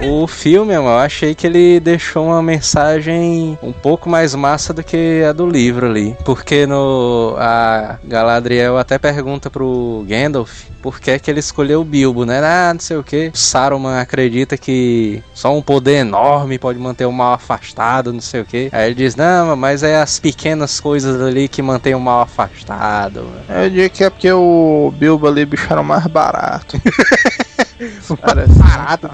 [0.09, 5.23] O filme, eu achei que ele deixou uma mensagem um pouco mais massa do que
[5.27, 6.15] a do livro ali.
[6.25, 12.25] Porque no a Galadriel até pergunta pro Gandalf por que, que ele escolheu o Bilbo,
[12.25, 12.39] né?
[12.43, 13.31] Ah, não sei o que.
[13.33, 17.80] Saruman acredita que só um poder enorme pode manter o mal afastado,
[18.11, 18.69] não sei o que.
[18.71, 23.27] Aí ele diz, não, mas é as pequenas coisas ali que mantêm o mal afastado.
[23.49, 26.79] Eu digo que é porque o Bilbo ali, bicho, era mais barato.
[28.21, 29.09] Parece barato.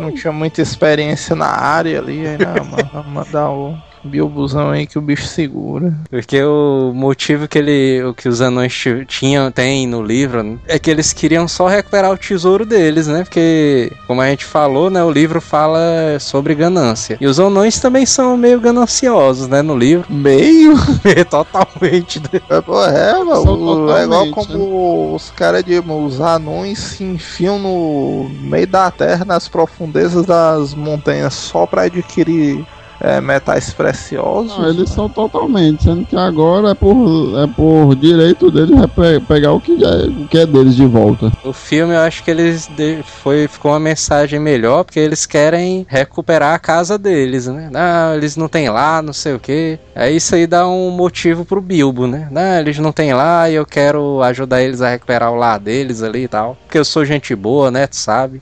[0.00, 2.26] Não tinha muita experiência na área ali.
[2.26, 5.94] Aí, não, mano, vamos mandar o Bilbozão aí que o bicho segura.
[6.10, 10.58] Porque o motivo que ele, o que os anões ti- tinham, tem no livro, né,
[10.66, 13.22] é que eles queriam só recuperar o tesouro deles, né?
[13.24, 15.80] Porque, como a gente falou, né, o livro fala
[16.20, 17.16] sobre ganância.
[17.20, 20.06] E os anões também são meio gananciosos, né, no livro.
[20.10, 20.74] Meio?
[21.30, 22.20] Totalmente.
[22.20, 22.40] né?
[22.50, 28.30] É, pô, é, mano, é igual como os caras de os anões se enfiam no
[28.42, 32.64] meio da terra, nas profundezas das montanhas, só pra adquirir
[33.02, 34.56] é, metais preciosos.
[34.56, 39.20] Não, eles são totalmente, sendo que agora é por, é por direito deles é pe-
[39.26, 41.32] pegar o que, é, o que é deles de volta.
[41.44, 42.70] O filme eu acho que eles
[43.04, 47.68] foi ficou uma mensagem melhor porque eles querem recuperar a casa deles, né?
[47.72, 49.78] Não, eles não têm lá, não sei o que.
[49.94, 52.28] Aí isso aí dá um motivo pro Bilbo, né?
[52.30, 56.02] Não, eles não têm lá e eu quero ajudar eles a recuperar o lar deles
[56.02, 56.56] ali e tal.
[56.64, 57.86] Porque eu sou gente boa, né?
[57.88, 58.40] Tu sabe?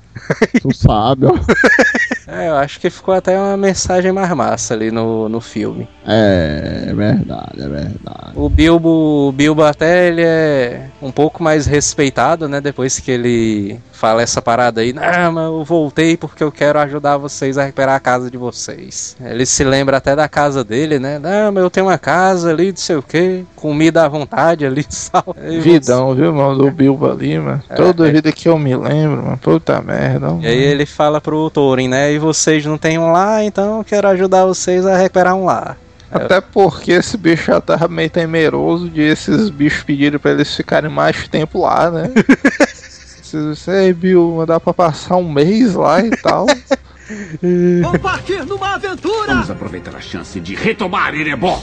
[0.61, 1.33] Tu sabe, ó.
[2.33, 5.89] É, eu acho que ficou até uma mensagem mais massa ali no, no filme.
[6.07, 8.33] É, é verdade, é verdade.
[8.35, 12.61] O Bilbo, o Bilbo até ele é um pouco mais respeitado, né?
[12.61, 17.19] Depois que ele fala essa parada aí, não, mas eu voltei porque eu quero ajudar
[17.19, 19.15] vocês a recuperar a casa de vocês.
[19.21, 21.19] Ele se lembra até da casa dele, né?
[21.19, 24.85] Não, mas eu tenho uma casa ali, não sei o que, comida à vontade ali,
[24.89, 25.37] sal.
[25.61, 26.57] Vidão, viu, mano?
[26.57, 27.63] Do Bilbo ali, mano.
[27.69, 28.11] É, Toda é.
[28.11, 29.39] vida que eu me lembro, mano.
[29.39, 30.35] Puta merda.
[30.41, 32.11] E aí ele fala pro Thorin, né?
[32.11, 35.77] E vocês não têm um lá, então eu quero ajudar vocês a recuperar um lar.
[36.11, 40.91] Até porque esse bicho já tava meio temeroso de esses bichos pedirem pra eles ficarem
[40.91, 42.11] mais tempo lá, né?
[43.23, 46.47] Vocês, ei, Bill, dá pra passar um mês lá e tal.
[47.83, 49.35] Vou partir numa aventura!
[49.35, 51.61] Vamos aproveitar a chance de retomar Erebor.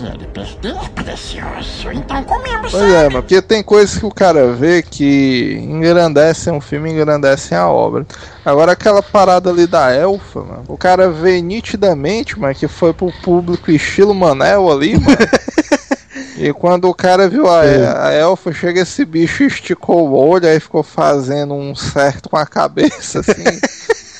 [2.72, 7.58] Pois é, mas porque tem coisas que o cara vê que engrandecem um filme, engrandecem
[7.58, 8.06] a obra.
[8.44, 13.12] Agora aquela parada ali da elfa, mano, o cara vê nitidamente, mano, que foi pro
[13.22, 15.18] público estilo Manel ali, mano.
[16.38, 20.60] E quando o cara viu a, a elfa, chega esse bicho esticou o olho, aí
[20.60, 23.44] ficou fazendo um certo com a cabeça, assim.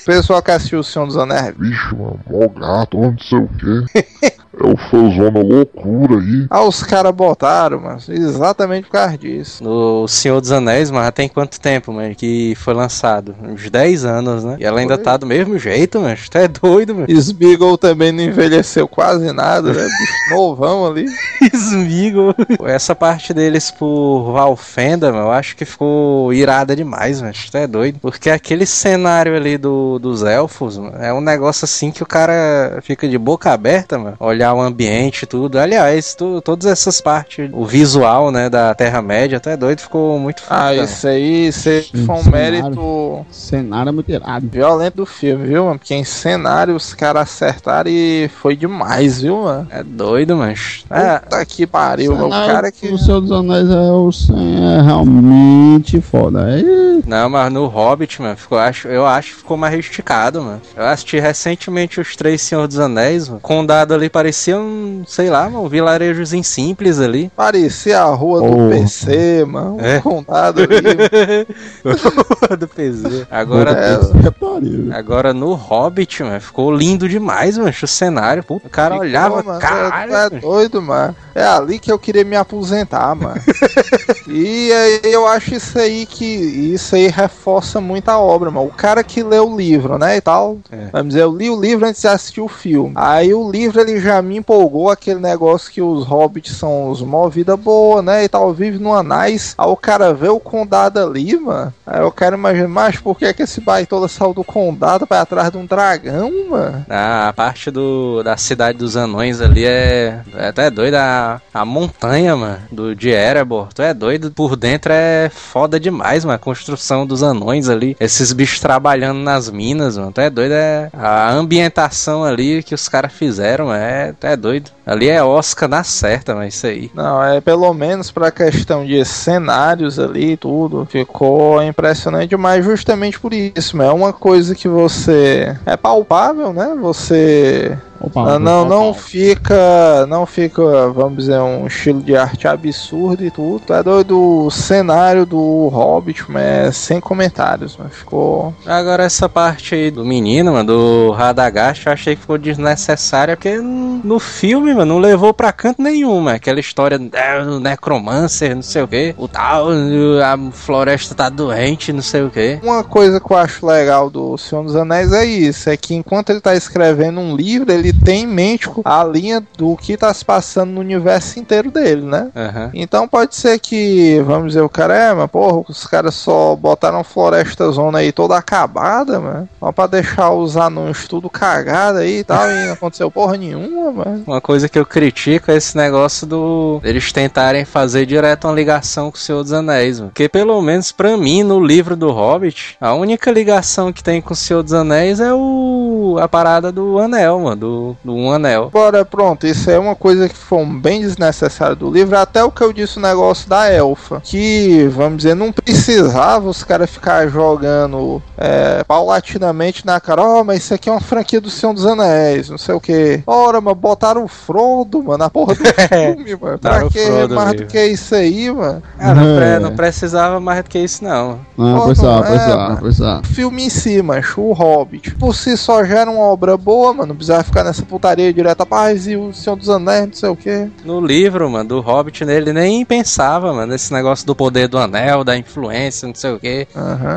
[0.08, 4.32] Pessoal que assistiu o Senhor dos Anéis, Vixe, mano, mó gato, não sei o quê.
[4.60, 6.48] É o fãzona loucura aí.
[6.50, 9.64] ah, os caras botaram, mano, exatamente por causa disso.
[9.64, 13.36] No Senhor dos Anéis, mas já tem quanto tempo, mano, que foi lançado?
[13.42, 14.58] Uns 10 anos, né?
[14.60, 15.04] E ela ainda Foi.
[15.04, 16.18] tá do mesmo jeito, mano.
[16.30, 17.08] Tu é doido, mano.
[17.12, 19.84] Smeagol também não envelheceu quase nada, né?
[19.84, 21.06] Bicho novão ali.
[21.54, 22.34] Smeagol.
[22.66, 27.34] Essa parte deles por Valfenda, mano, eu acho que ficou irada demais, mano.
[27.52, 28.00] Tu é doido.
[28.00, 32.80] Porque aquele cenário ali do, dos elfos, mano, é um negócio assim que o cara
[32.82, 34.16] fica de boca aberta, mano.
[34.20, 35.60] Olhar o ambiente e tudo.
[35.60, 40.60] Aliás, tu- todas essas partes, o visual, né, da Terra-média, até doido, ficou muito foda.
[40.60, 40.84] Ah, mano.
[40.84, 42.32] isso aí, isso aí foi um Cenário.
[42.32, 44.48] mérito Cenário é muito irado.
[44.50, 45.80] violento do filme, viu, mano?
[45.80, 49.68] Porque em cenário os caras acertaram e foi demais, viu, mano?
[49.72, 50.54] É doido, mano.
[50.90, 52.14] É, Puta que pariu.
[52.14, 52.88] O Cenário cara que.
[52.88, 56.46] O Senhor dos Anéis é, o, é realmente foda.
[56.46, 60.62] Aí, Não, mas no Hobbit, mano, ficou, acho, eu acho que ficou mais esticado, mano.
[60.76, 63.40] Eu assisti recentemente os Três Senhor dos Anéis, mano.
[63.42, 67.32] Condado ali parecia um, sei lá, um vilarejozinho simples ali.
[67.34, 68.70] Parecia a rua do Porra.
[68.72, 69.78] PC, mano.
[69.78, 70.02] Um É.
[70.02, 71.48] condado ali.
[72.60, 73.26] do PZ.
[73.32, 74.98] Agora, É.
[74.98, 77.70] agora no Hobbit, mano, ficou lindo demais, mano.
[77.82, 80.14] O cenário, puta, o cara Ficou, olhava, mano, caralho.
[80.14, 81.16] É, é doido, mano.
[81.34, 83.40] É ali que eu queria me aposentar, mano.
[84.28, 86.26] e aí eu acho isso aí que.
[86.26, 88.68] Isso aí reforça muito a obra, mano.
[88.68, 90.18] O cara que lê o livro, né?
[90.18, 90.58] E tal.
[90.72, 90.88] É.
[90.92, 92.92] Vamos dizer, eu li o livro antes de assistir o filme.
[92.96, 97.28] Aí o livro ele já me empolgou aquele negócio que os hobbits são os mó
[97.30, 98.24] vida boa, né?
[98.24, 99.54] E tal, vive no Anais.
[99.58, 101.74] Aí o cara vê o condado ali, mano.
[101.86, 105.52] Aí eu quero imaginar, mas por que, que esse baitola saiu do condado pra atrás
[105.52, 106.86] de um dragão, mano?
[106.90, 110.96] A parte do, da cidade dos anões ali é, é até doido.
[110.96, 113.70] A, a montanha, mano, do, de Erebor.
[113.74, 114.32] Tu é doido.
[114.32, 116.36] Por dentro é foda demais, mano.
[116.36, 117.96] A construção dos anões ali.
[118.00, 120.12] Esses bichos trabalhando nas minas, mano.
[120.12, 120.54] Tu é doido.
[120.54, 124.72] É, a ambientação ali que os caras fizeram é, tu é doido.
[124.86, 126.92] Ali é Oscar na certa, mas isso aí.
[126.94, 130.86] Não, é pelo menos pra questão de cenários ali e tudo.
[130.86, 133.76] Ficou impressionante demais justamente por isso.
[133.76, 135.56] mas É uma coisa que você.
[135.66, 136.76] É palpável, né?
[136.80, 137.78] Você.
[138.00, 140.06] Opa, Ah, não, não fica.
[140.08, 143.74] Não fica, vamos dizer, um estilo de arte absurdo e tudo.
[143.74, 148.54] É doido o cenário do Hobbit, mas sem comentários, mas ficou.
[148.66, 153.58] Agora essa parte aí do menino, mano, do Radagast, eu achei que ficou desnecessária, porque
[153.58, 156.38] no filme, mano, não levou pra canto nenhum, mano.
[156.38, 161.92] Aquela história é, do necromancer, não sei o que, o tal, a floresta tá doente,
[161.92, 162.60] não sei o que.
[162.64, 166.30] Uma coisa que eu acho legal do Senhor dos Anéis é isso: é que enquanto
[166.30, 170.24] ele tá escrevendo um livro, ele tem em mente a linha do que tá se
[170.24, 172.30] passando no universo inteiro dele, né?
[172.36, 172.72] Aham.
[172.74, 177.04] Então pode ser que, vamos dizer, o cara é, mas porra, os caras só botaram
[177.04, 179.50] floresta zona aí toda acabada, mano.
[179.60, 183.92] Só pra deixar os anões tudo cagado aí e tal, e não aconteceu porra nenhuma,
[183.92, 184.24] mano.
[184.26, 186.80] Uma coisa que eu critico é esse negócio do.
[186.84, 190.12] eles tentarem fazer direto uma ligação com o Senhor dos Anéis, mano.
[190.12, 194.34] Porque pelo menos pra mim, no livro do Hobbit, a única ligação que tem com
[194.34, 196.18] o Senhor dos Anéis é o.
[196.20, 197.56] a parada do anel, mano.
[197.58, 198.66] Do do, do Um Anel.
[198.66, 202.18] Agora, pronto, isso é uma coisa que foi bem desnecessária do livro.
[202.18, 204.22] Até o que eu disse o negócio da elfa.
[204.24, 210.22] Que, vamos dizer, não precisava os caras ficar jogando é, paulatinamente na cara.
[210.22, 213.22] Ó, mas isso aqui é uma franquia do Senhor dos Anéis, não sei o que.
[213.26, 216.58] Ora, mas botaram o Frodo, mano, na porra do filme, mano.
[216.60, 217.66] Pra que Frodo mais mesmo.
[217.66, 218.82] do que isso aí, mano?
[219.00, 219.60] Ah, não, É.
[219.60, 221.40] não precisava mais do que isso, não.
[221.58, 222.78] Não, precisava, é, precisava, mano.
[222.82, 223.22] precisava.
[223.22, 225.16] O filme em si, mancho, o Hobbit.
[225.16, 227.08] Por si só já era uma obra boa, mano.
[227.10, 228.66] Não precisava ficar nessa putaria direta.
[228.66, 230.68] Paz e o Senhor dos Anéis, não sei o que.
[230.84, 234.78] No livro, mano, do Hobbit, né, ele nem pensava, mano, nesse negócio do poder do
[234.78, 236.68] anel, da influência, não sei o quê.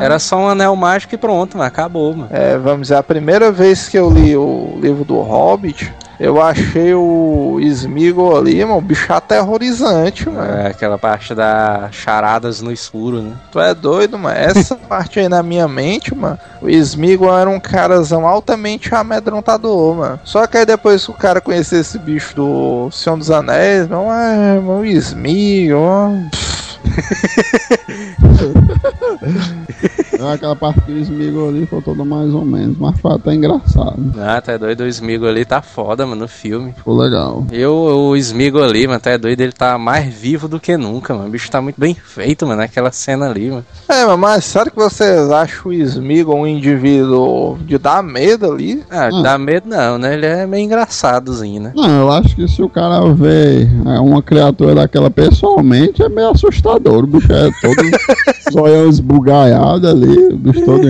[0.01, 2.29] Era só um anel mágico e pronto, mano, acabou, mano.
[2.31, 6.93] É, vamos dizer, a primeira vez que eu li o livro do Hobbit, eu achei
[6.93, 10.51] o Smeagol ali, mano, um bicho aterrorizante, mano.
[10.51, 13.33] É, aquela parte da charadas no escuro, né?
[13.51, 14.37] Tu é doido, mano.
[14.37, 20.19] Essa parte aí na minha mente, mano, o Smeagol era um carazão altamente amedrontador, mano.
[20.23, 24.13] Só que aí depois que o cara conheceu esse bicho do Senhor dos Anéis, não
[24.13, 24.91] é, mano, o É
[30.29, 33.95] aquela parte que o Smigol ali foi toda mais ou menos, mas foi até engraçado.
[34.19, 36.73] Ah, tá doido, o Smeagol ali tá foda, mano, no filme.
[36.73, 37.45] Ficou legal.
[37.51, 41.27] Eu, o Smeagol ali, mano, tá doido, ele tá mais vivo do que nunca, mano.
[41.27, 43.65] O bicho tá muito bem feito, mano, naquela cena ali, mano.
[43.89, 48.83] É, mas- mas sério que vocês acham o Smeagol um indivíduo de dar medo ali?
[48.89, 49.21] Ah, Hum.
[49.21, 50.13] dá medo não, né?
[50.13, 51.71] Ele é meio engraçadozinho, né?
[51.75, 56.29] Não, eu acho que se o cara vê é, uma criatura daquela pessoalmente, é meio
[56.31, 57.03] assustador.
[57.03, 57.75] O bicho é todo
[58.51, 60.81] zoião esbugaiado ali, bicho todo.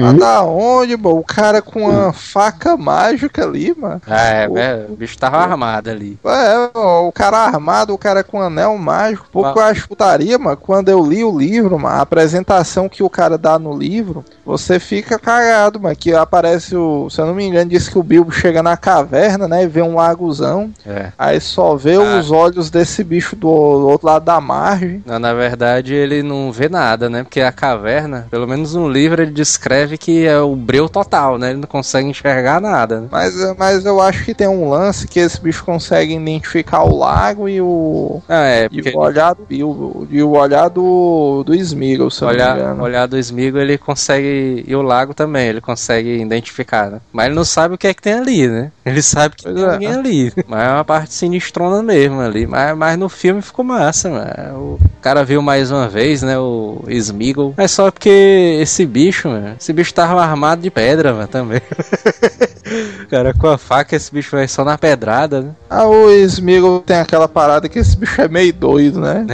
[0.00, 1.18] Mas da onde, mano?
[1.18, 4.00] O cara com uma faca mágica ali, mano.
[4.06, 6.18] Ah, é, O- é, o bicho tava armado ali.
[6.24, 9.26] É, ó, o cara armado, o cara com anel mágico.
[9.32, 10.56] Pouco eu acho putaria, mano.
[10.56, 14.78] Quando eu li o livro, mano, a apresentação que o cara dá no livro, você
[14.78, 15.96] fica cagado, mano.
[15.96, 17.08] Que aparece o.
[17.10, 19.62] Se eu não me engano, diz que o Bilbo chega na caverna, né?
[19.64, 20.70] E vê um lagozão.
[20.86, 21.12] É.
[21.18, 22.18] Aí só vê Ah.
[22.18, 25.02] os olhos desse bicho do outro lado da margem.
[25.06, 27.22] Não, na verdade, ele não vê nada, né?
[27.22, 31.50] Porque a caverna, pelo menos no livro, ele descreve que é o breu total, né?
[31.50, 33.00] Ele não consegue enxergar nada.
[33.00, 33.08] Né?
[33.10, 37.48] Mas, mas eu acho que tem um lance que esse bicho consegue identificar o lago
[37.48, 38.20] e o.
[38.28, 40.06] Ah, é, E porque o olhar do Bilbo.
[40.10, 43.78] E o olhar do, do Smeagol, se eu não me olhar, olhar do Smigo ele
[43.78, 44.64] consegue.
[44.66, 47.00] E o lago também, ele consegue identificar, né?
[47.12, 48.70] Mas ele não sabe o que é que tem ali, né?
[48.84, 49.68] Ele sabe que Pois tem é.
[49.68, 50.32] alguém ali.
[50.46, 52.46] Mas é uma parte sinistrona mesmo ali.
[52.46, 54.78] Mas, mas no filme ficou massa, mano.
[54.80, 56.38] O cara viu mais uma vez, né?
[56.38, 57.54] O Smeagol.
[57.56, 59.56] É só porque esse bicho, mano.
[59.58, 61.60] Esse bicho tava armado de pedra, mano, também.
[63.08, 65.50] cara com a faca, esse bicho vai só na pedrada, né?
[65.68, 69.26] Ah, o Smeagol tem aquela parada que esse bicho é meio doido, né?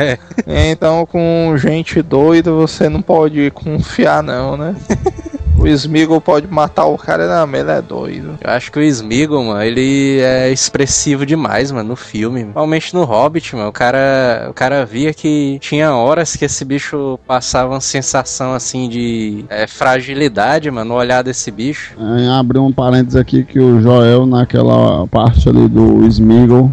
[0.46, 0.70] É.
[0.70, 4.74] Então, com gente doida, você não pode confiar, não, né?
[5.58, 8.38] o Smeagol pode matar o cara, não, ele é doido.
[8.40, 12.42] Eu acho que o Smeagol, mano, ele é expressivo demais, mano, no filme.
[12.42, 13.68] Principalmente no Hobbit, mano.
[13.68, 18.88] O cara, o cara via que tinha horas que esse bicho passava uma sensação, assim,
[18.88, 21.94] de é, fragilidade, mano, no olhar desse bicho.
[21.98, 26.70] É, abriu um parênteses aqui que o Joel, naquela parte ali do Smigol,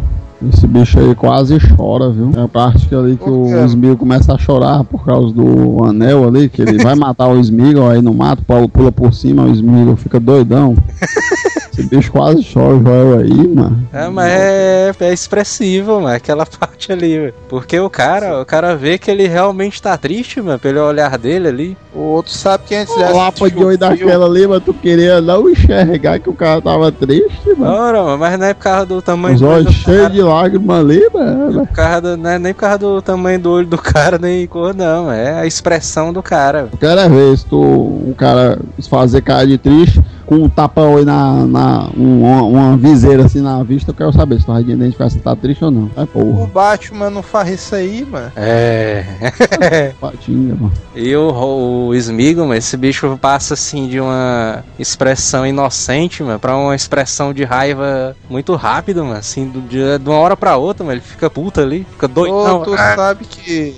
[0.52, 2.30] esse bicho aí quase chora, viu?
[2.36, 6.26] É a parte que ali que o Smigol começa a chorar por causa do anel
[6.26, 9.52] ali, que ele vai matar o Smigol, aí não mata, pula, pula por cima, o
[9.52, 10.76] Smigol fica doidão.
[11.78, 13.86] Esse bicho quase chora, o Joel aí, mano.
[13.92, 17.32] É, mas é, é expressivo, mano, aquela parte ali, mano.
[17.48, 21.48] Porque o cara, o cara vê que ele realmente tá triste, mano, pelo olhar dele
[21.48, 21.76] ali.
[21.94, 24.62] O outro sabe que antes de O lapa de oi o filme- daquela ali, mas
[24.62, 27.72] tu queria não enxergar que o cara tava triste, mano.
[27.72, 30.10] Ora, mano, mas não é por causa do tamanho Os do olho olhos cheios cara.
[30.14, 31.66] de lágrimas ali, mano.
[31.66, 34.46] Por causa do- não é nem por causa do tamanho do olho do cara, nem
[34.46, 35.10] cor, não.
[35.10, 36.68] É a expressão do cara.
[36.72, 38.58] Eu quero é ver se tu, um cara
[38.88, 41.65] fazer cara de triste com um tapão aí na, na
[41.96, 45.18] um- uma, uma viseira assim na vista, eu quero saber se tu vai identificar se
[45.18, 45.90] tá triste ou não.
[45.96, 48.32] É O porra, Batman não faz isso aí, mano.
[48.36, 49.04] É.
[50.00, 50.72] patinga, mano.
[50.94, 51.94] E o, o
[52.46, 58.16] mano, esse bicho passa assim de uma expressão inocente, mano, pra uma expressão de raiva
[58.28, 59.18] muito rápido, mano.
[59.18, 62.60] Assim, do, de, de uma hora pra outra, mano, ele fica puta ali, fica doidão.
[62.62, 63.74] Ô, tu Ah, sabe que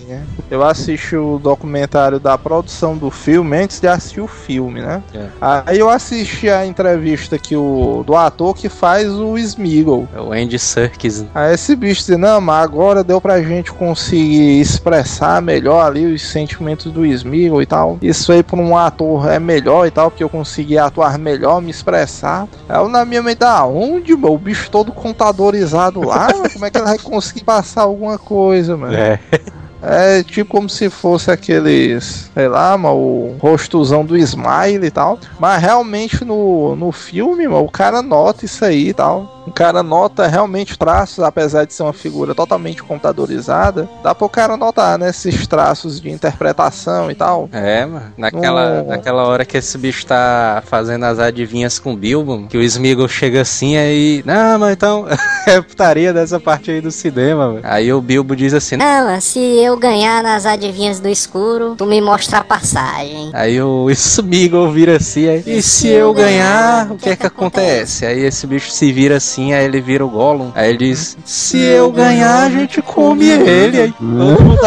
[0.51, 5.03] eu assisti o documentário da produção do filme antes de assistir o filme, né?
[5.15, 5.27] É.
[5.67, 7.61] Aí eu assisti a entrevista que o,
[8.05, 10.09] do ator que faz o Smeagol.
[10.15, 11.25] é o Andy Serkis.
[11.35, 16.23] Aí esse bicho disse, não, mas agora deu pra gente conseguir expressar melhor ali os
[16.23, 17.99] sentimentos do Smeagol e tal.
[18.03, 21.71] Isso aí pra um ator é melhor e tal, porque eu consegui atuar melhor, me
[21.71, 22.49] expressar.
[22.69, 24.35] Aí na minha mente, da onde, meu?
[24.35, 28.77] O bicho todo computadorizado lá, mano, como é que ele vai conseguir passar alguma coisa,
[28.77, 28.95] mano?
[28.95, 29.21] É.
[29.83, 35.19] É tipo como se fosse aqueles, sei lá, mano, o rostozão do Smile e tal.
[35.39, 39.38] Mas realmente no, no filme, mano, o cara nota isso aí e tal.
[39.49, 43.89] O cara nota realmente traços, apesar de ser uma figura totalmente computadorizada.
[44.03, 45.09] Dá pro cara notar, né?
[45.11, 47.49] Esses traços de interpretação e tal.
[47.53, 48.13] É, mano.
[48.17, 52.57] Naquela, No- naquela hora que esse bicho tá fazendo as adivinhas com o Bilbo, que
[52.59, 54.23] o Smeagol chega assim aí.
[54.25, 55.07] Não, mas então.
[55.47, 57.61] é putaria dessa parte aí do cinema, mano.
[57.65, 58.77] Aí o Bilbo diz assim.
[58.77, 63.31] Não, se eu ganhar nas adivinhas do escuro, tu me mostra a passagem.
[63.33, 68.05] Aí o Smeagol vira assim, aí, e se eu ganhar, o que é que acontece?
[68.05, 70.51] Aí esse bicho se vira assim, aí ele vira o Gollum.
[70.55, 73.81] Aí ele diz, se eu ganhar, a gente come ele.
[73.81, 74.59] Aí, vamos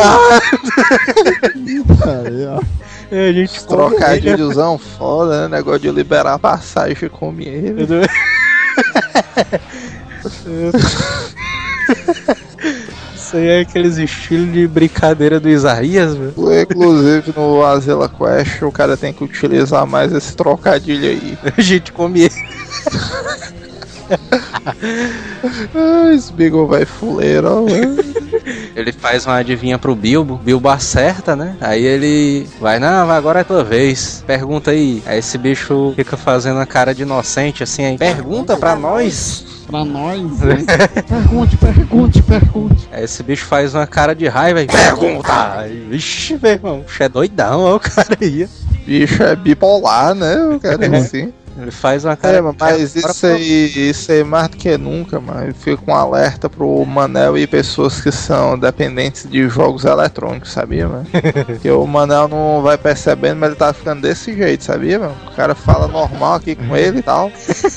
[2.47, 2.61] ó.
[3.11, 3.89] Aí a gente come ele.
[3.89, 5.57] Trocadilhozão foda, né?
[5.57, 7.86] Negócio de liberar a passagem come ele.
[13.15, 16.34] Isso aí é aqueles estilos de brincadeira do Isaías, velho.
[16.61, 21.38] Inclusive no Azela Quest o cara tem que utilizar mais esse trocadilho aí.
[21.57, 23.61] A gente come ele.
[25.76, 27.66] Ah, esse Beagle vai fuleiro, ó.
[28.76, 31.55] Ele faz uma adivinha pro Bilbo, Bilbo acerta, né?
[31.59, 34.24] Aí ele vai, não, agora é tua vez.
[34.26, 35.01] Pergunta aí.
[35.05, 37.97] Aí esse bicho fica fazendo a cara de inocente, assim, aí.
[37.97, 39.45] Pergunta pra nós.
[39.68, 40.66] Pra nós, hein?
[41.07, 42.89] Pergunte, pergunte, pergunte.
[42.91, 45.59] Aí esse bicho faz uma cara de raiva e pergunta.
[45.59, 48.47] Aí, Vixe, meu irmão, bicho é doidão, ó, o cara aí.
[48.86, 50.36] Bicho é bipolar, né?
[50.55, 51.32] O cara é assim.
[51.58, 55.54] Ele faz uma cara É, mas isso aí, isso aí mais do que nunca, mano.
[55.54, 61.06] Fica um alerta pro Manel e pessoas que são dependentes de jogos eletrônicos, sabia, mano?
[61.45, 65.16] Porque o Manel não vai percebendo, mas ele tá ficando desse jeito, sabia, mano?
[65.28, 67.32] O cara fala normal aqui com ele e tal.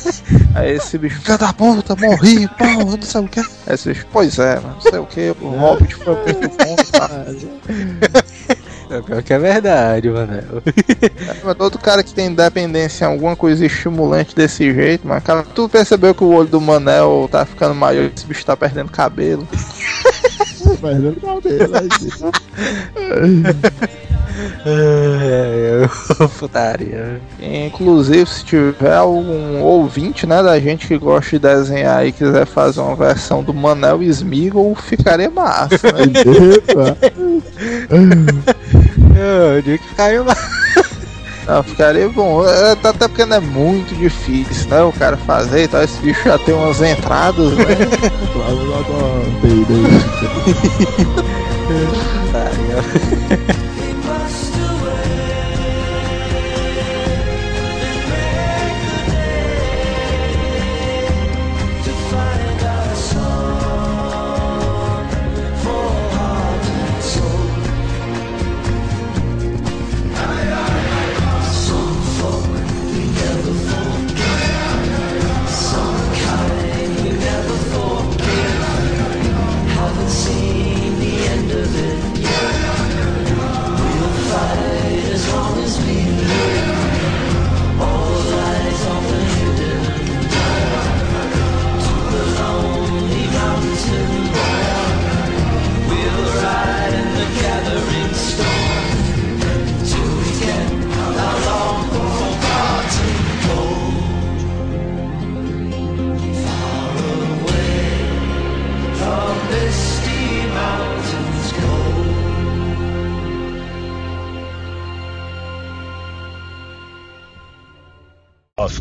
[0.55, 3.41] Aí esse bicho, filha da puta, morri, pau, não sei o que.
[3.41, 6.77] Aí esse bicho, pois é, mano, não sei o que, o Hobbit foi muito bom
[6.79, 8.63] e tal.
[8.95, 10.62] É pior que é verdade, mano.
[11.42, 15.68] Mas todo cara que tem dependência em alguma coisa estimulante desse jeito, mas cara, tu
[15.68, 19.49] percebeu que o olho do Manel tá ficando maior, esse bicho tá perdendo cabelo.
[20.80, 21.76] Perdendo cabelo.
[21.76, 21.80] É,
[22.97, 24.03] é,
[26.39, 27.20] putaria.
[27.41, 32.80] Inclusive, se tiver algum ouvinte, né, da gente que gosta de desenhar e quiser fazer
[32.80, 36.05] uma versão do Manel Smeagol, ficaria massa, né?
[39.16, 40.37] Eu digo que caiu lá.
[41.47, 42.45] Não, ficaria bom.
[42.47, 45.82] É, Até porque não é muito difícil, né, o cara fazer e tal.
[45.82, 47.64] Esse bicho já tem umas entradas, né?
[48.35, 48.49] Lá
[52.32, 52.45] da